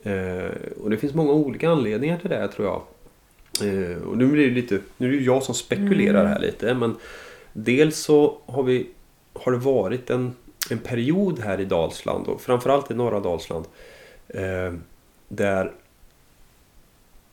[0.03, 0.51] Eh,
[0.83, 2.81] och det finns många olika anledningar till det tror jag.
[3.61, 6.73] Eh, och nu blir det lite, nu är det ju jag som spekulerar här lite
[6.73, 6.95] men
[7.53, 8.87] dels så har vi
[9.33, 10.35] har det varit en,
[10.69, 13.65] en period här i Dalsland och framförallt i norra Dalsland
[14.27, 14.73] eh,
[15.27, 15.71] där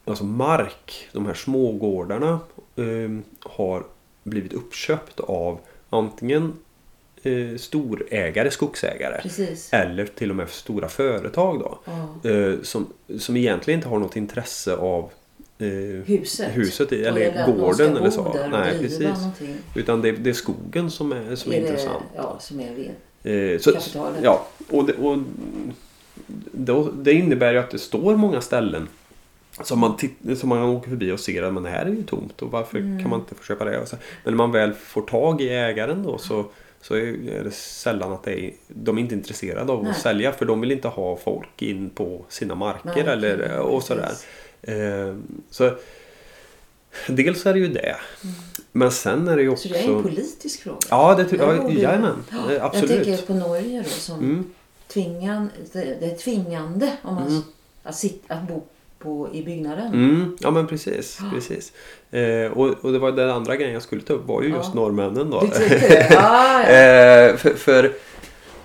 [0.05, 2.41] alltså mark, de här smågårdarna
[2.77, 3.11] eh,
[3.41, 3.85] har
[4.23, 5.59] blivit uppköpt av
[5.91, 6.53] antingen
[7.23, 9.73] eh, storägare, skogsägare Precis.
[9.73, 11.79] eller till och med stora företag då.
[11.85, 12.31] Ja.
[12.31, 12.87] Eh, som,
[13.19, 15.11] som egentligen inte har något intresse av
[15.59, 15.67] eh,
[16.07, 16.57] Huset.
[16.57, 18.37] huset i- eller gården eller så.
[18.51, 19.01] Nej, precis.
[19.01, 19.57] någonting.
[19.75, 22.03] Utan det, det är skogen som är, som är, Är det- intressant.
[22.17, 22.91] Ja, som är.
[23.23, 24.21] Eh, så, Kapitalet.
[24.23, 25.19] ja, och, det, och
[26.53, 28.89] då, det innebär ju att det står många ställen
[29.63, 29.99] som man,
[30.37, 32.79] som man åker förbi och ser att men det här är ju tomt och varför
[32.79, 33.01] Mm.
[33.01, 33.87] kan man inte få köpa det?
[33.87, 36.45] Så, men när man väl får tag i ägaren då så,
[36.81, 39.91] så är det sällan att det är, de är inte intresserade av Nej.
[39.93, 43.59] att sälja för de vill inte ha folk in på sina marker Nej, eller, okej,
[43.59, 44.03] och sådär.
[44.03, 44.27] precis.
[44.67, 45.15] Eh,
[45.51, 45.71] så
[47.09, 47.97] dels är det ju det.
[48.73, 49.69] Men sen är det ju också...
[49.69, 49.81] Mm.
[49.81, 50.79] Så det är en politisk fråga.
[50.91, 52.25] Ja, det ty- ja, det- jajamän.
[52.31, 52.91] Ja, Absolut.
[52.91, 54.45] Jag tänker på Norge då som Mm.
[54.89, 55.81] tvingan, det,
[56.13, 57.43] är tvingande om man, Mm.
[57.83, 58.63] att, sit, att bo
[58.99, 59.87] på, i byggnaden.
[59.87, 61.19] Mm, ja men precis.
[61.35, 61.73] precis.
[62.11, 64.69] Eh, och, och det var den andra grejen jag skulle ta upp var ju just
[64.75, 64.75] Ja.
[64.75, 65.41] norrmännen då.
[65.41, 66.07] Du det?
[66.11, 67.29] Ja, ja.
[67.31, 67.85] eh, för för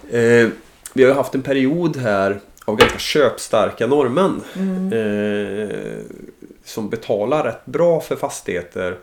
[0.10, 0.48] eh,
[0.94, 2.40] vi har ju haft en period här
[2.72, 4.42] av ganska köpstarka norrmän.
[4.56, 4.94] Mm.
[4.94, 5.76] Eh,
[6.64, 8.98] som betalar rätt bra för fastigheter.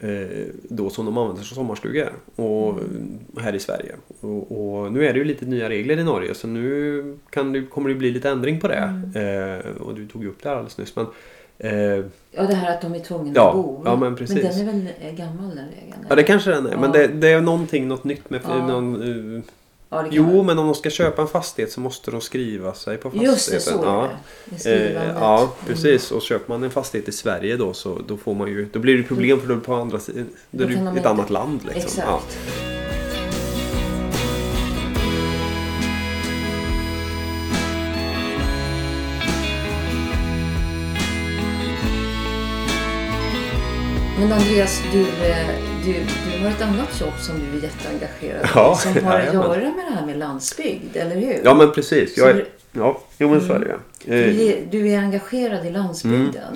[0.00, 2.12] Eh, då som de använder som sommarstugor.
[2.36, 3.18] Och, Mm.
[3.38, 3.94] Här i Sverige.
[4.20, 7.62] Och, och nu är det ju lite nya regler i Norge så nu kan det,
[7.62, 8.74] kommer det bli lite ändring på det.
[9.14, 9.58] Mm.
[9.58, 10.96] Eh, och du tog ju upp det här alldeles nyss.
[10.96, 11.06] Men,
[11.58, 13.82] eh, ja, det här att de är tvungna Ja, att bo.
[13.84, 14.36] ja, men precis.
[14.42, 16.06] Men den är väl eh, gammal den regeln?
[16.08, 16.76] ja det kanske den är.
[16.76, 16.98] Men Ja.
[16.98, 18.66] det, det är någonting, något nytt med Ja.
[18.66, 19.02] någon,
[19.36, 19.42] eh,
[19.92, 20.42] Ja, Jo, vara.
[20.42, 23.32] men om de ska köpa en fastighet så måste de skriva sig på fastigheten.
[23.32, 24.08] Just det, så ja.
[24.44, 24.56] det.
[24.64, 25.50] Det Eh, ja, Mm.
[25.66, 26.10] precis.
[26.10, 28.96] Och köper man en fastighet i Sverige då så då får man ju, då blir
[28.96, 31.60] det problem för då är det på andra sidan, då är ett inte- annat land
[31.64, 31.80] liksom.
[31.82, 32.06] Exakt.
[32.08, 32.20] Ja.
[44.18, 45.48] Men Andreas, du, eh,
[45.84, 45.92] du,
[46.38, 48.48] du har ett annat jobb som du är jätteengagerad i.
[48.54, 51.40] Ja, som har att göra med det här med landsbygd, eller hur?
[51.44, 52.16] ja, men precis.
[52.16, 53.76] Jag du- är, ja, jo men så är det ju.
[54.04, 56.54] Du Eh, är, du är engagerad i landsbygden.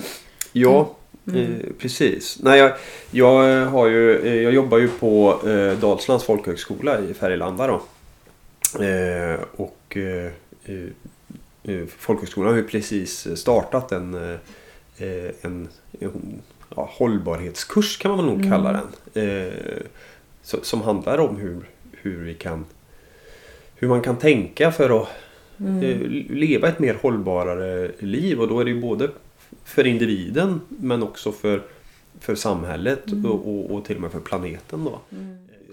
[0.53, 0.97] Ja,
[1.29, 1.41] Mm.
[1.55, 2.39] eh, precis.
[2.43, 2.73] Nej, jag,
[3.11, 7.83] jag, eh, har ju, eh, jag jobbar ju på eh, Dalslands folkhögskola i Färgelanda då.
[8.85, 10.31] Eh, och eh,
[11.99, 14.39] folkhögskolan har ju precis startat en,
[15.43, 15.69] en,
[16.01, 16.43] en
[16.77, 18.51] ja, hållbarhetskurs kan man nog Mm.
[18.51, 18.73] kalla
[19.13, 19.29] den.
[19.29, 19.53] Eh,
[20.43, 21.57] så, som handlar om hur,
[21.93, 22.65] hur vi kan
[23.77, 25.09] hur man kan tänka för att
[25.61, 25.83] Mm.
[25.83, 25.99] eh,
[26.37, 29.11] leva ett mer hållbarare liv och då är det ju både
[29.65, 31.63] för individen men också för,
[32.21, 33.27] för samhället Mm.
[33.31, 34.85] och, och, och till och med för planeten.
[34.85, 34.99] Då.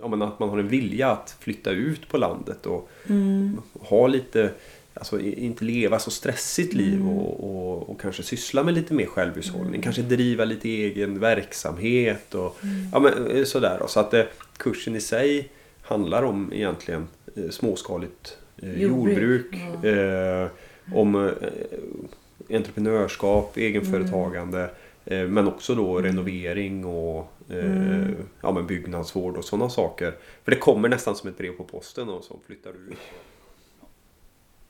[0.02, 3.58] Ja, men att man har en vilja att flytta ut på landet och Mm.
[3.80, 4.52] ha lite,
[4.94, 7.10] alltså inte leva så stressigt liv Mm.
[7.10, 9.82] och, och, och kanske syssla med lite mer självhushållning.
[9.82, 12.76] Kanske driva lite egen verksamhet och Mm.
[12.94, 13.78] ja, men, eh, sådär.
[13.80, 13.88] Då.
[13.88, 14.24] Så att eh,
[14.58, 15.50] kursen i sig
[15.82, 19.86] handlar om egentligen eh, småskaligt eh, Jordbruk, jordbruk.
[19.86, 20.48] Eh,
[20.94, 24.70] om eh, entreprenörskap, egenföretagande.
[25.06, 28.08] Eh, men också då renovering och eh,
[28.42, 30.14] ja, men byggnadsvård och sådana saker.
[30.44, 32.98] För det kommer nästan som ett brev på posten och så flyttar du ut.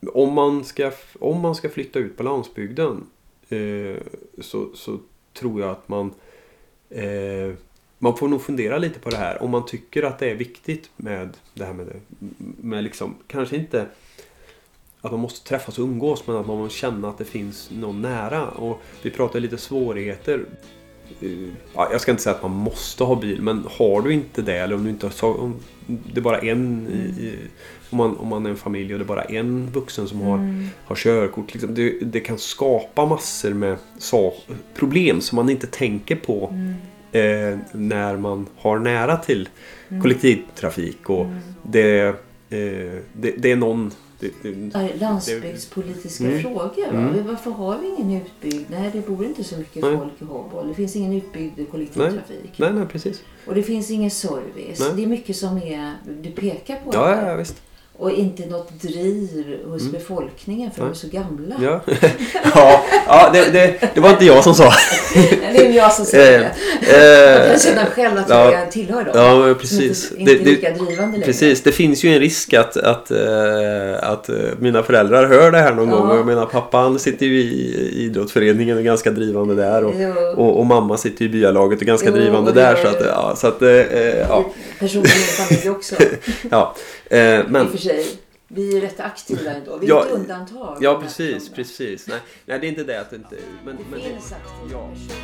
[0.06, 3.06] Om man ska, om man ska flytta ut på landsbygden
[3.48, 3.96] eh,
[4.40, 4.98] så, så
[5.32, 6.14] tror jag att man
[6.90, 7.54] eh,
[7.98, 9.42] man får nog fundera lite på det här.
[9.42, 12.00] Om man tycker att det är viktigt med det här med, det,
[12.60, 13.86] med liksom, kanske inte
[15.00, 18.02] att man måste träffas och umgås men att man måste känna att det finns någon
[18.02, 18.48] nära.
[18.48, 20.46] Och vi pratar lite svårigheter.
[21.20, 24.42] Eh, Ja, jag ska inte säga att man måste ha bil men har du inte
[24.42, 25.54] det eller om du inte har om
[25.86, 27.38] det är bara en i, i-
[27.90, 30.38] om, man, om man är en familj och det är bara en vuxen som har,
[30.84, 31.54] har körkort.
[31.54, 34.34] Liksom, det, det kan skapa massor med så,
[34.74, 36.52] problem som man inte tänker på
[37.12, 39.48] eh, när man har nära till
[40.02, 41.10] kollektivtrafik.
[41.10, 41.26] Och
[41.62, 42.14] det, eh,
[43.12, 43.90] det, det är någon...
[44.42, 46.42] Det, det, Landsbygdspolitiska Mm.
[46.42, 46.92] frågor.
[46.92, 46.98] Va?
[46.98, 47.26] Mm.
[47.26, 48.70] Varför har vi ingen utbyggd?
[48.70, 49.96] Nej, det bor inte så mycket Nej.
[49.96, 50.68] folk i Håboll.
[50.68, 52.52] Det finns ingen utbyggd kollektivtrafik.
[52.56, 53.22] nej, nej, precis.
[53.46, 54.80] Och det finns ingen service.
[54.80, 54.90] Nej.
[54.96, 56.90] Det är mycket som är, du pekar på.
[56.92, 57.16] Ja, det.
[57.22, 57.62] ja, ja, visst.
[57.98, 59.28] Och inte något driv
[59.66, 61.54] hos befolkningen för de är så gamla.
[61.62, 61.80] Ja,
[62.54, 64.72] ja, ja det, det, det var inte jag som sa.
[65.52, 66.52] Det är jag som säger det.
[66.96, 68.52] Eh, Jag kan känna själv att ja.
[68.52, 69.12] jag tillhör dem.
[69.14, 70.10] Ja, Som precis.
[70.12, 71.26] inte, inte Det- lika drivande längre.
[71.26, 73.18] Precis, det finns ju en risk att, att, eh,
[74.10, 75.96] att eh, mina föräldrar hör det här någon Ja.
[75.96, 76.10] gång.
[76.10, 79.84] Och Jag menar, pappan sitter ju i idrottsföreningen och är ganska drivande där.
[79.84, 79.94] Och,
[80.38, 82.76] och, och mamma sitter i byalaget och är ganska Jo, drivande och där.
[82.82, 84.44] Så att, ja, så att, eh, eh, ja,
[84.78, 85.94] Personer i min familj också.
[86.50, 86.74] ja.
[87.12, 88.06] Eh, I men, och för sig.
[88.48, 89.76] Vi är rätt aktiva ändå.
[89.78, 90.78] Vi är Ja, inte undantag.
[90.80, 92.08] ja, precis, precis.
[92.08, 93.36] Nej, nej, det är inte det att det inte...
[93.64, 94.88] Men, Det men, finns aktiva ja.
[94.94, 95.22] personer.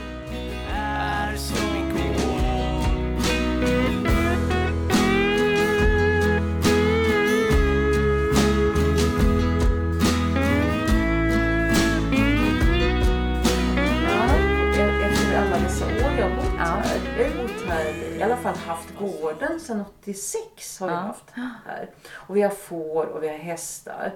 [19.69, 20.99] Sedan 86 har vi Ja.
[21.01, 21.91] haft här.
[22.13, 24.15] Och vi har får och vi har hästar.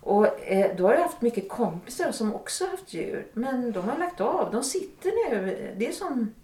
[0.00, 3.26] Och eh, då har jag haft mycket kompisar som också haft djur.
[3.32, 4.50] Men de har lagt av.
[4.52, 6.34] De sitter nu, det är som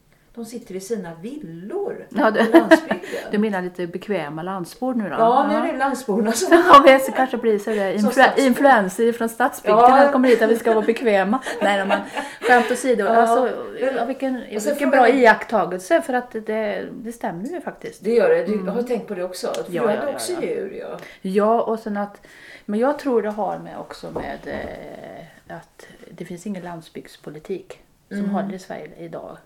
[0.41, 2.99] de sitter i sina villor Ja, det- på landsbygden.
[3.31, 5.11] Du menar lite bekväma landsbord nu då?
[5.11, 9.13] Ja, nu är det landsborna som Ja, vi ska kanske bli så där influ- influenser
[9.13, 10.13] från stadsbygden Ja.
[10.13, 11.41] kommer hit att vi ska vara bekväma.
[11.63, 12.01] Nej, men
[12.41, 13.05] skämt åsido.
[13.05, 13.11] Ja.
[13.11, 18.05] Alltså, ja, vilken vilken bra jag- iakttagelse för att det, det stämmer ju faktiskt.
[18.05, 18.45] Det gör det.
[18.45, 19.47] Du har tänkt på det också?
[19.55, 20.41] För Ja, du hade ja, också ja.
[20.43, 20.77] djur.
[20.81, 20.99] Ja.
[21.21, 22.27] Ja, och sen att,
[22.67, 28.19] men jag tror det har med också med eh, att det finns ingen landsbygdspolitik som
[28.19, 28.31] Mm.
[28.31, 29.37] håller i Sverige idag.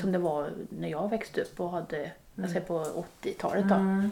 [0.00, 2.84] Som det var när jag växte upp och hade, jag säger på
[3.22, 3.74] 80-talet då.
[3.74, 4.10] Mm.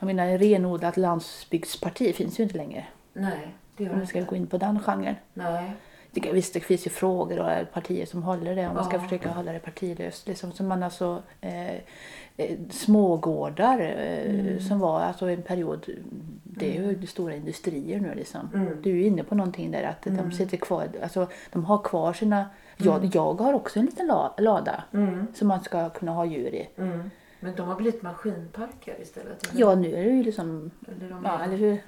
[0.00, 2.86] Jag menar renodlat landsbygdsparti finns ju inte längre.
[3.12, 4.30] Nej, det gör Om vi ska inte.
[4.30, 5.14] gå in på den genren.
[5.34, 5.72] Nej.
[6.10, 8.68] Det, visst, det finns ju frågor och partier som håller det.
[8.68, 9.02] Om man ska Ja.
[9.02, 10.26] försöka hålla det partilöst.
[10.28, 11.74] Liksom, som man alltså, eh,
[12.70, 14.60] smågårdar eh, Mm.
[14.60, 15.86] som var alltså en period.
[16.44, 18.50] Det är ju stora industrier nu liksom.
[18.54, 18.82] Mm.
[18.82, 20.88] Du är inne på någonting där att de sitter kvar.
[21.02, 22.44] Alltså, de har kvar sina.
[22.76, 25.26] Jag, jag har också en liten la, lada Mm.
[25.34, 26.68] som man ska kunna ha djur i.
[26.78, 27.10] Mm.
[27.40, 29.46] Men de har blivit maskinparker istället?
[29.50, 29.60] Eller?
[29.60, 31.78] Ja, nu är det ju liksom Eller, de ja, eller hur?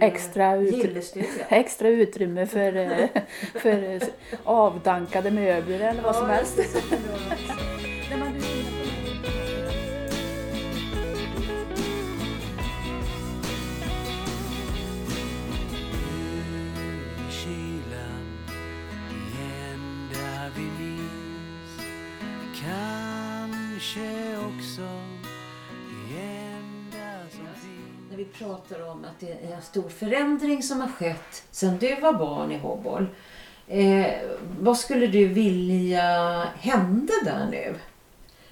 [0.00, 1.26] extra ut- gillestuga?
[1.48, 3.08] extra utrymme för, eh,
[3.54, 4.02] för eh,
[4.44, 6.58] avdankade möbler eller vad som helst.
[28.68, 32.52] Pratar om att det är en stor förändring som har skett sedan du var barn
[32.52, 33.06] i Hobol.
[33.68, 34.06] Eh,
[34.60, 36.02] vad skulle du vilja
[36.60, 37.74] hände där nu?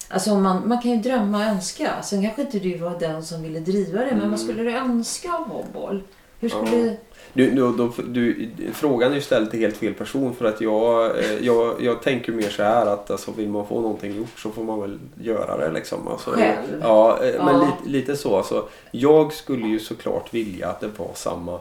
[0.09, 2.03] Alltså man, man kan ju drömma och önska.
[2.03, 4.17] Sen kanske inte du var den som ville driva det.
[4.17, 6.03] Men vad skulle du önska av Hobol?
[6.41, 6.97] Hur skulle...
[7.33, 11.19] Du, du, då, du, frågan är ju ställd till helt fel person för att jag,
[11.19, 14.51] eh, jag, jag tänker mer så här att alltså, vill man få någonting gjort så
[14.51, 16.09] får man väl göra det liksom.
[16.09, 16.81] Alltså, Själv?
[16.83, 17.77] Ja, eh, men Ja.
[17.85, 18.37] lite, lite så.
[18.37, 21.61] Alltså, jag skulle ju såklart vilja att det var samma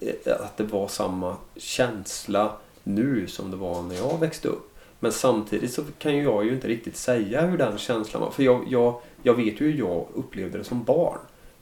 [0.00, 4.74] eh, att det var samma känsla nu som det var när jag växte upp.
[5.00, 8.30] Men samtidigt så kan jag ju inte riktigt säga hur den känslan var.
[8.30, 11.18] För jag, jag, jag vet ju hur jag upplevde det som barn.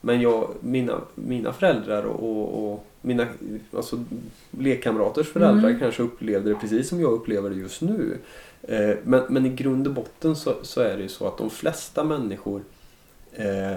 [0.06, 3.26] Men jag, mina, mina föräldrar och, och, och mina
[3.76, 4.04] alltså,
[4.50, 5.80] lekkamraters föräldrar Mm.
[5.80, 8.18] kanske upplevde det precis som jag upplever det just nu.
[8.62, 11.50] Eh, men, men i grund och botten så, så är det ju så att de
[11.50, 12.62] flesta människor
[13.32, 13.76] eh,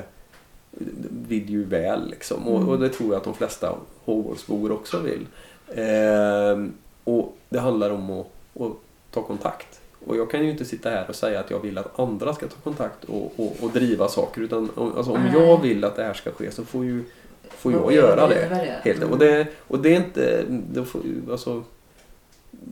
[1.28, 2.10] vill ju väl.
[2.10, 2.48] Liksom.
[2.48, 5.28] Och, och det tror jag att de flesta Håbolsbor också vill.
[5.68, 6.66] Eh,
[7.04, 8.28] och det handlar om att,
[8.62, 8.72] att
[9.12, 9.82] ta kontakt.
[10.06, 12.48] Och jag kan ju inte sitta här och säga att jag vill att andra ska
[12.48, 14.42] ta kontakt och, och, och driva saker.
[14.42, 15.34] Utan alltså, om Nej.
[15.34, 17.04] jag vill att det här ska ske så får ju
[17.50, 18.80] får jag göra det.
[18.84, 19.12] Helt, Mm.
[19.12, 20.44] och, det och det är inte...
[20.48, 21.64] Det får, alltså,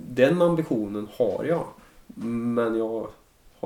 [0.09, 1.65] den ambitionen har jag.
[2.55, 3.07] Men jag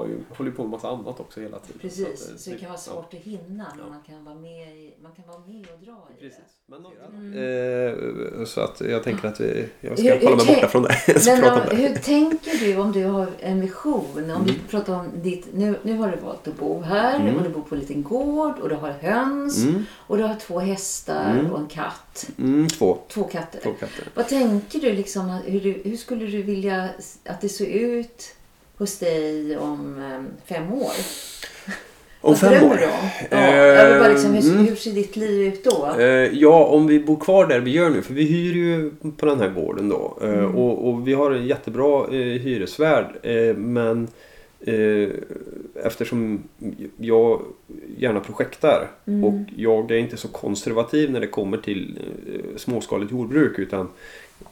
[0.01, 1.79] har ju hållit på med massa annat också hela tiden.
[1.81, 2.91] Precis, att, eh, så det kan vara ja.
[2.91, 3.41] svårt att hinna.
[3.47, 3.89] Men Ja.
[3.89, 6.39] man kan vara med, i, man kan vara med och dra i Precis.
[6.39, 6.75] det.
[7.11, 10.83] Men, eh, så att jag tänker att vi, jag ska Hur- hålla mig borta från
[10.83, 10.95] det.
[11.25, 11.75] Men om det.
[11.75, 14.31] hur tänker du om du har en vision?
[14.31, 14.61] Om vi Mm.
[14.69, 15.47] pratar om ditt...
[15.53, 17.37] Nu, nu har du valt att bo här Mm.
[17.37, 20.35] och du bor på en liten gård och du har höns Mm, och du har
[20.35, 21.51] två hästar Mm.
[21.51, 22.29] och en katt.
[22.37, 22.97] mm, två.
[23.07, 23.59] Två katter.
[23.59, 24.07] Två katter.
[24.15, 26.89] Vad tänker du liksom, hur, du, hur skulle du vilja
[27.25, 28.35] att det såg ut
[28.81, 30.91] hos dig om em, fem år?
[32.21, 32.79] Om fem år?
[33.31, 34.65] Ja, vill bara liksom, hur, Mm.
[34.65, 35.95] hur ser ditt liv ut då?
[35.99, 39.25] Eh, ja, om vi bor kvar där vi gör nu, för vi hyr ju på
[39.25, 40.17] den här gården då.
[40.21, 40.55] Eh, Mm.
[40.55, 43.05] och, och vi har en jättebra eh, hyresvärd.
[43.23, 44.07] Eh, men
[44.59, 45.09] eh,
[45.85, 46.43] eftersom
[46.97, 47.41] jag
[47.97, 48.87] gärna projektar
[49.23, 51.99] och jag är inte så konservativ när det kommer till
[52.33, 53.87] eh, småskaligt jordbruk utan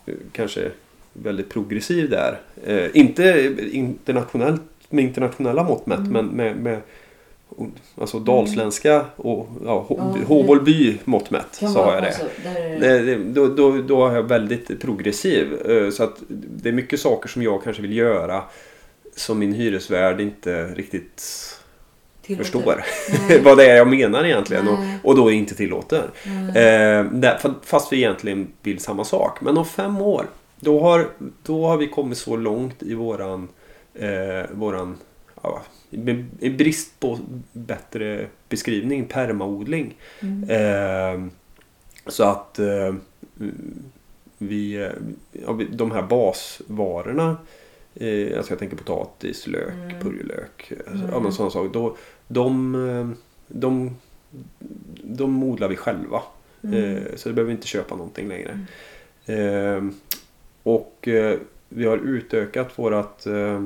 [0.05, 0.71] eh, kanske
[1.13, 2.39] väldigt progressiv där.
[2.65, 6.81] Eh, inte internationellt med internationella mått mätt men med, med
[7.97, 9.85] alltså dalsländska och ja,
[10.27, 12.07] Håbolby mått mätt sa jag det.
[12.07, 15.47] alltså, där, Då, då, då är jag väldigt progressiv.
[15.91, 18.43] Så att det är mycket saker som jag kanske vill göra
[19.15, 21.23] som min hyresvärd inte riktigt
[22.37, 22.83] förstår
[23.43, 26.03] vad det är jag menar egentligen och, och då inte tillåter.
[26.47, 29.41] Eh, där, fast vi egentligen vill samma sak.
[29.41, 30.25] Men om fem år
[30.59, 31.07] då har,
[31.43, 33.47] då har vi kommit så långt i våran,
[33.93, 34.97] eh, våran
[35.43, 35.61] ja,
[36.39, 37.19] i brist på
[37.51, 39.95] bättre beskrivning, permaodling.
[40.19, 40.49] Mm.
[40.49, 41.31] Eh,
[42.07, 42.95] så att eh,
[44.37, 44.89] vi, eh,
[45.45, 47.37] ja, vi, de här basvarorna
[47.95, 49.99] eh, alltså jag tänker potatis, lök, Mm.
[49.99, 51.23] purjolök, eh, Mm.
[51.25, 51.69] ja, sådana saker.
[51.73, 53.09] Då, de, eh,
[53.47, 53.95] de,
[55.03, 56.21] de odlar vi själva.
[56.63, 57.03] Mm.
[57.15, 58.65] Så det behöver vi inte köpa någonting längre.
[59.25, 59.83] Eh,
[60.69, 63.63] och eh, vi har utökat vårat, eh,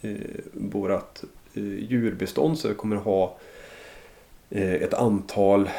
[0.00, 0.14] eh
[0.52, 1.24] vårat
[1.54, 3.38] eh, djurbestånd så vi kommer ha
[4.50, 5.70] eh, ett antal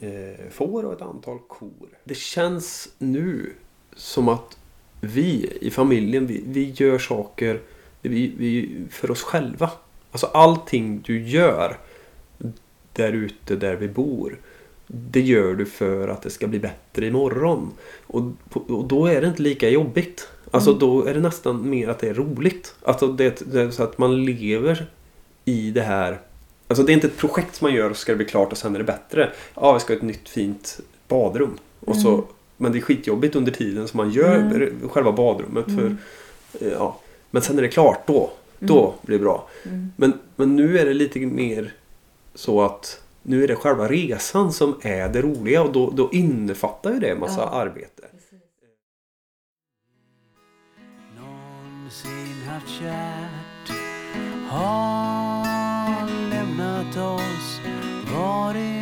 [0.00, 1.88] eh, får och ett antal kor.
[2.04, 3.52] Det känns nu
[3.96, 4.58] som att
[5.00, 7.60] vi i familjen, vi, vi gör saker
[8.02, 9.70] vi, vi, för oss själva.
[10.10, 11.78] Alltså allting du gör
[12.92, 14.38] där ute där vi bor.
[14.94, 17.70] Det gör du för att det ska bli bättre imorgon.
[18.06, 20.28] Och, och då är det inte lika jobbigt.
[20.50, 22.74] Alltså då är det nästan mer att det är roligt.
[22.82, 24.86] Alltså det, det är så att man lever
[25.44, 26.20] i det här.
[26.68, 28.58] Alltså det är inte ett projekt som man gör och ska det bli klart och
[28.58, 29.32] sen är det bättre.
[29.54, 31.58] Ja, vi ska ha ett nytt fint badrum.
[31.80, 32.24] Och så,
[32.56, 34.88] men det är skitjobbigt under tiden som man gör Mm.
[34.88, 35.64] själva badrummet.
[35.64, 35.98] För, Mm.
[36.60, 36.98] eh, ja.
[37.30, 38.30] Men sen är det klart då.
[38.58, 39.48] Då blir det bra.
[39.64, 39.92] Mm.
[39.96, 41.72] Men, men nu är det lite mer
[42.34, 46.92] så att nu är det själva resan som är det roliga och då, då innefattar
[46.92, 47.48] ju det en massa Ja.
[47.48, 48.02] arbete.
[51.16, 53.76] någonsin haft kärt
[54.48, 57.60] har lämnat oss
[58.14, 58.81] var det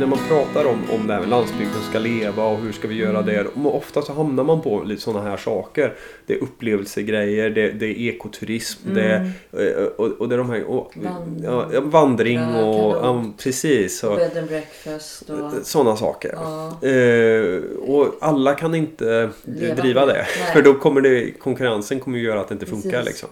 [0.00, 2.94] När man pratar om, om det här med landsbygden ska leva och hur ska vi
[2.94, 3.46] göra det.
[3.64, 5.92] Ofta så hamnar man på lite sådana här saker.
[6.26, 10.64] Det är upplevelsegrejer, det, det är ekoturism, det, är- och, och det är de här...
[10.64, 12.96] Och, Vand- ja, vandring och...
[12.96, 14.04] Ja, precis.
[14.04, 15.52] Och, Bed and breakfast och...
[15.66, 16.32] Sådana saker.
[16.34, 16.88] Ja.
[16.88, 20.12] Eh, och alla kan inte Leva driva det.
[20.40, 20.52] Nej.
[20.52, 22.90] För då kommer det, konkurrensen kommer göra att det inte funkar.
[22.90, 23.06] Precis.
[23.06, 23.28] Liksom.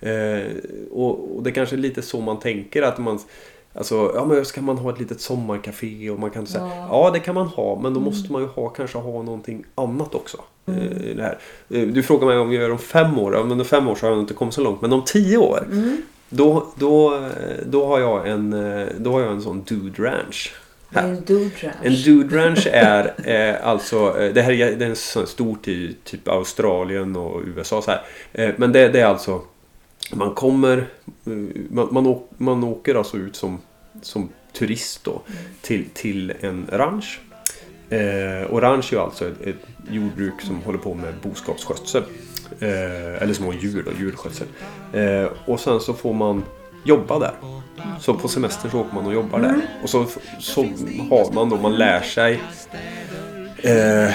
[0.00, 0.46] Eh,
[0.90, 3.18] och, och det kanske är lite så man tänker att man
[3.78, 6.72] Alltså, ja men ska man ha ett litet sommarcafé och man kan säga Ja.
[6.74, 6.88] Mm.
[6.90, 10.14] Ja det kan man ha men då måste man ju ha, kanske ha någonting annat
[10.14, 10.38] också.
[10.66, 11.38] Eh, i det här.
[11.70, 13.94] Eh, Du frågar mig om jag gör om fem år, ja, men om fem år
[13.94, 14.80] så har jag inte kommit så långt.
[14.80, 16.02] Men om tio år Mm.
[16.28, 17.20] då, då, eh,
[17.66, 18.50] då, har jag en,
[18.98, 20.54] då har jag en sån dude ranch.
[20.90, 21.08] Här.
[21.08, 21.74] en dude ranch.
[21.82, 25.68] En dude ranch är eh, alltså, eh, det här är, det är en sån stort
[25.68, 28.02] i typ Australien och USA så här.
[28.32, 29.40] Eh, men det, det är alltså,
[30.12, 30.86] man kommer,
[31.70, 33.58] man, man, åk, man åker alltså ut som,
[34.02, 35.22] som turist då
[35.60, 37.20] till, till en ranch.
[37.90, 42.02] Eh, och ranch är alltså ett, ett jordbruk som håller på med boskapsskötsel.
[42.60, 44.46] Eh, eller som har djur då, djurskötsel.
[44.92, 46.44] Eh, och sen så får man
[46.84, 47.34] jobba där.
[48.00, 49.60] Så på semester så åker man och jobbar där.
[49.82, 50.06] Och så,
[50.38, 50.62] så
[51.10, 52.40] har man då, man lär sig
[53.62, 54.14] eh,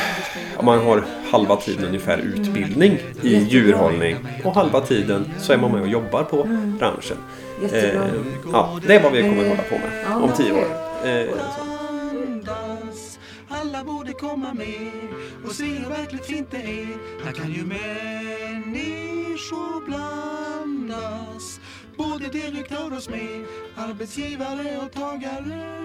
[0.63, 4.17] man har halva tiden ungefär utbildning i djurhållning.
[4.43, 6.43] Och halva tiden så är man med och jobbar på
[6.79, 7.17] ranchen.
[7.61, 8.07] Jättebra.
[8.07, 8.13] Eh,
[8.51, 10.67] ja, det är vad vi kommer att hålla på med Ja, om tio år.
[11.05, 11.27] Eh,
[13.49, 14.91] Alla borde komma med
[15.45, 16.87] och se hur verkligt fint det är
[17.25, 18.65] Här kan ju människor
[19.85, 21.59] blandas
[21.97, 25.83] Både direktör och smed Arbetsgivare och tagare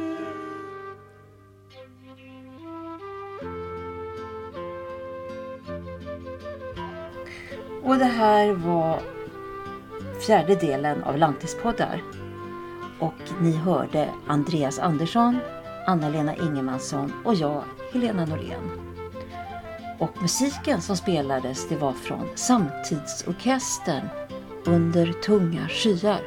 [7.82, 9.00] Och det här var
[10.26, 12.02] fjärde delen av Lantispoddar.
[12.98, 15.38] Och ni hörde Andreas Andersson,
[15.86, 18.70] Anna-Lena Ingemansson och jag, Helena Norén.
[19.98, 24.08] Och musiken som spelades det var från Samtidsorkestern
[24.64, 26.20] Under tunga skyar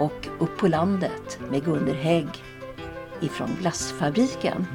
[0.00, 2.28] och Upp på landet med Gunder Hägg
[3.20, 4.66] ifrån Glassfabriken.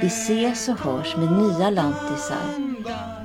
[0.00, 2.71] Vi ses och hörs med nya lantisar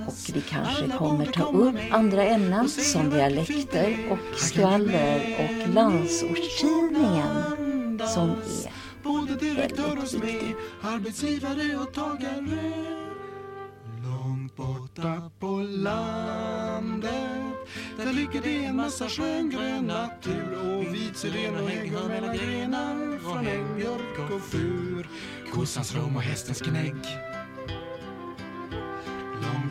[0.08, 7.28] och vi kanske kommer ta upp andra ämnen som dialekter och skvaller och landsortstidningen
[8.08, 10.56] som är väldigt viktig.
[14.04, 17.14] Långt borta på landet
[17.98, 23.48] Där ligger det en massa sköngrön natur och vit syren och hägghörn mellan grenar från
[23.48, 25.10] äng, björk och fur.
[25.54, 26.96] Kossans rom och hästens gnägg.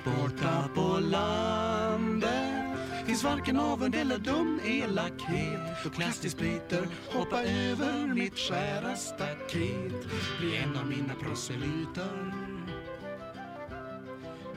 [0.07, 2.79] Borta på landet.
[3.07, 5.61] Finns varken avund eller dum elakhet.
[5.85, 10.07] Då klass till spriter, hoppa över mitt skära staket.
[10.41, 12.33] Bli en av mina proselyter.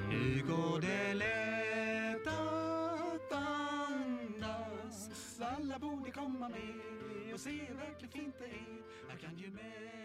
[0.09, 5.09] Nu går det lätt att andas?
[5.57, 8.81] Alla borde komma med och se hur verkligt fint det är.
[9.09, 9.98] Jag kan ju med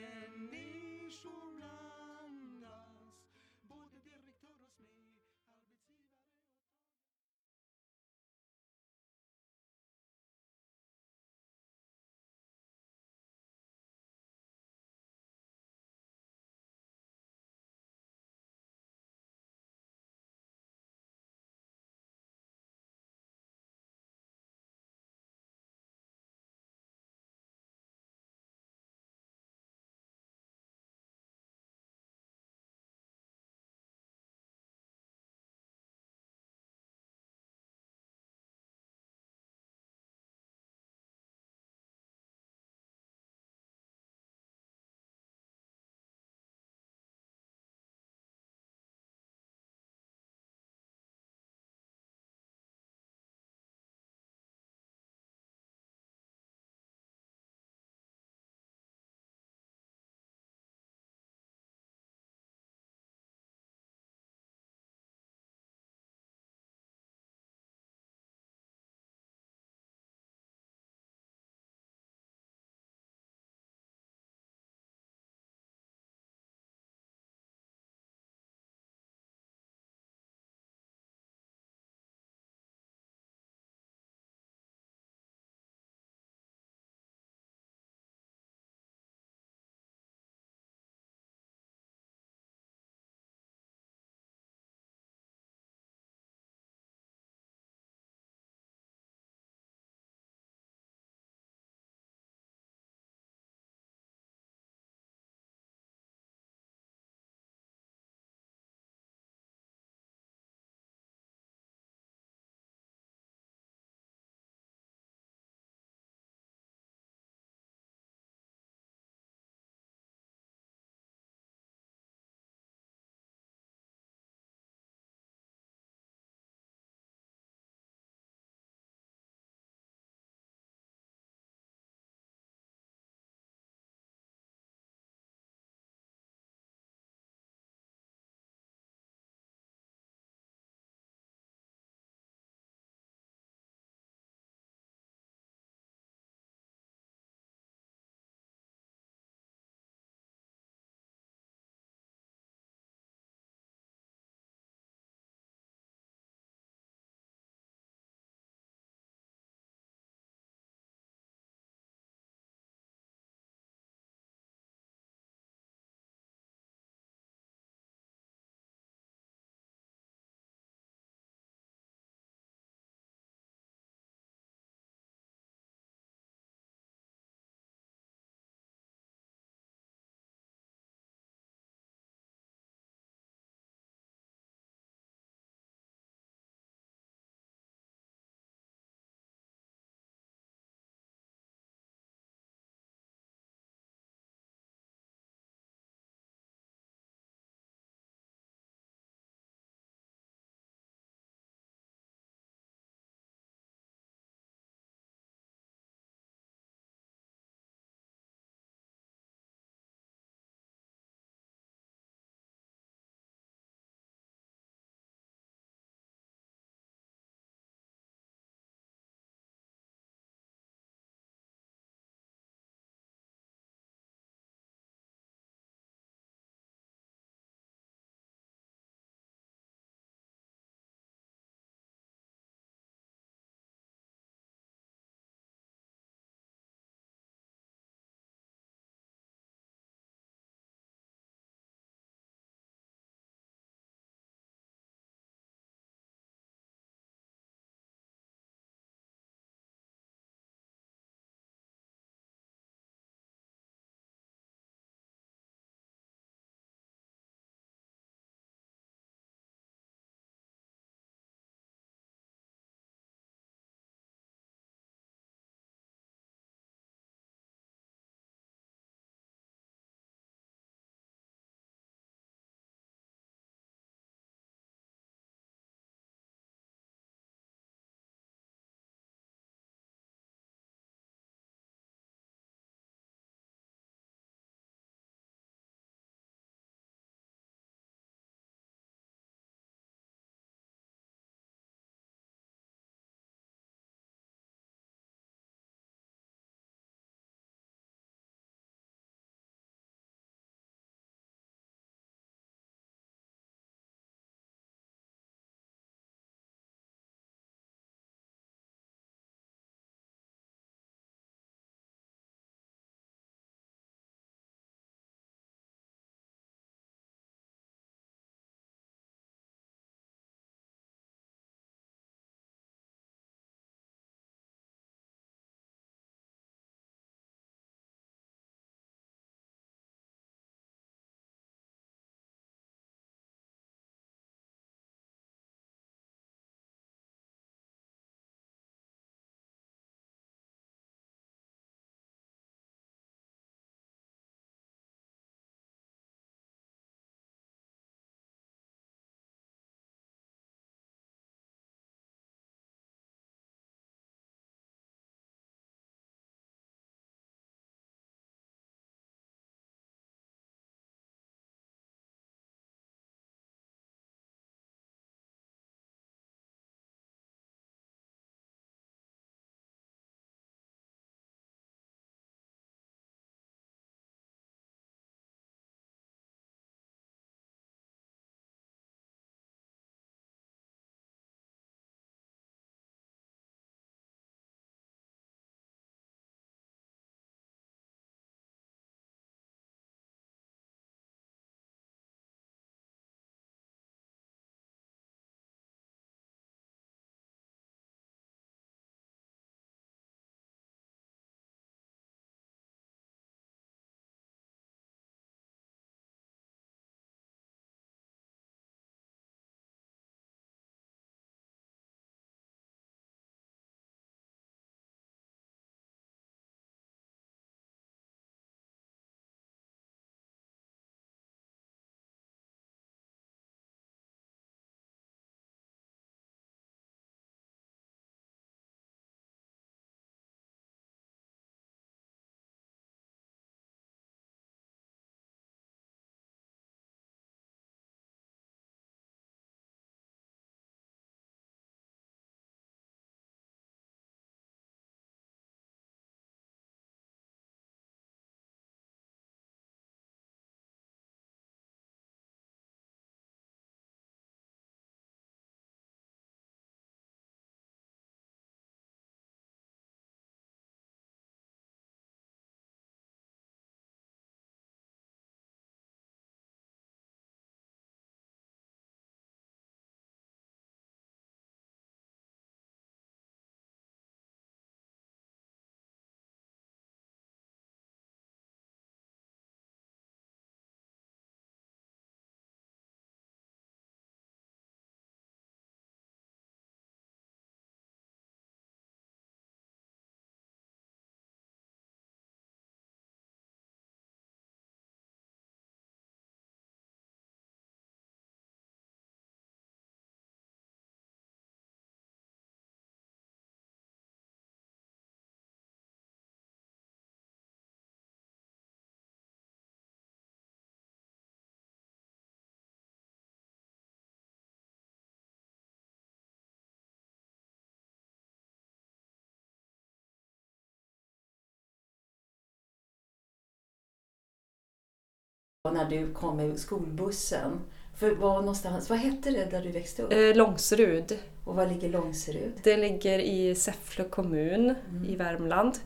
[525.72, 527.60] när du kom med skolbussen.
[527.96, 530.12] För var någonstans, vad hette det där du växte upp?
[530.12, 531.18] Eh, Långserud.
[531.44, 532.52] Och var ligger Långserud?
[532.62, 534.74] Det ligger i Säffle kommun
[535.08, 535.78] i Värmland.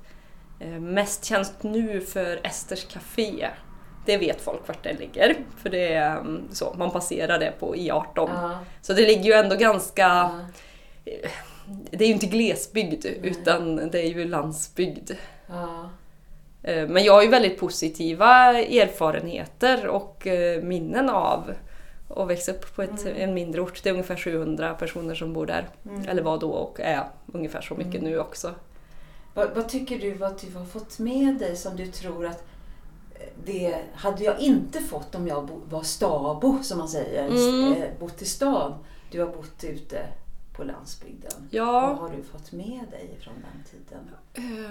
[0.61, 3.49] Eh, mest känt nu för Esters Café.
[4.07, 5.37] Det vet folk vart det ligger.
[5.57, 8.05] För det är mm, så, man passerar det på I18.
[8.15, 10.03] Ja, Så det ligger ju ändå ganska...
[10.03, 10.41] ja,
[11.91, 15.11] Det är ju inte glesbygd utan det är ju landsbygd.
[15.47, 15.91] ja.
[16.69, 21.55] Eh, Men jag har ju väldigt positiva erfarenheter och eh, minnen av
[22.09, 23.83] att växa upp på ett, en mindre ort.
[23.83, 25.69] Det är ungefär 700 personer som bor där.
[26.09, 28.55] Eller var då och är ungefär så mycket nu också.
[29.35, 32.45] Vad, vad tycker du att du har fått med dig som du tror att
[33.15, 37.29] eh, det hade jag inte fått om jag var stabo, som man säger.
[37.29, 37.75] Mm.
[38.01, 38.75] Bott i stan.
[39.11, 39.99] Du har bott ute
[40.59, 41.49] på landsbygden.
[41.51, 41.73] Ja.
[41.73, 44.11] Vad har du fått med dig från den tiden?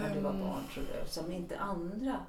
[0.02, 1.10] När du var barn, tror du?
[1.10, 2.26] Som inte andra.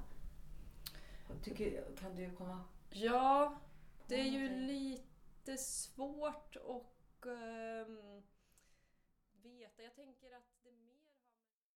[1.43, 2.61] Tycker, kan du komma...
[2.91, 3.59] Ja,
[4.07, 8.18] det är ju lite svårt att ehm,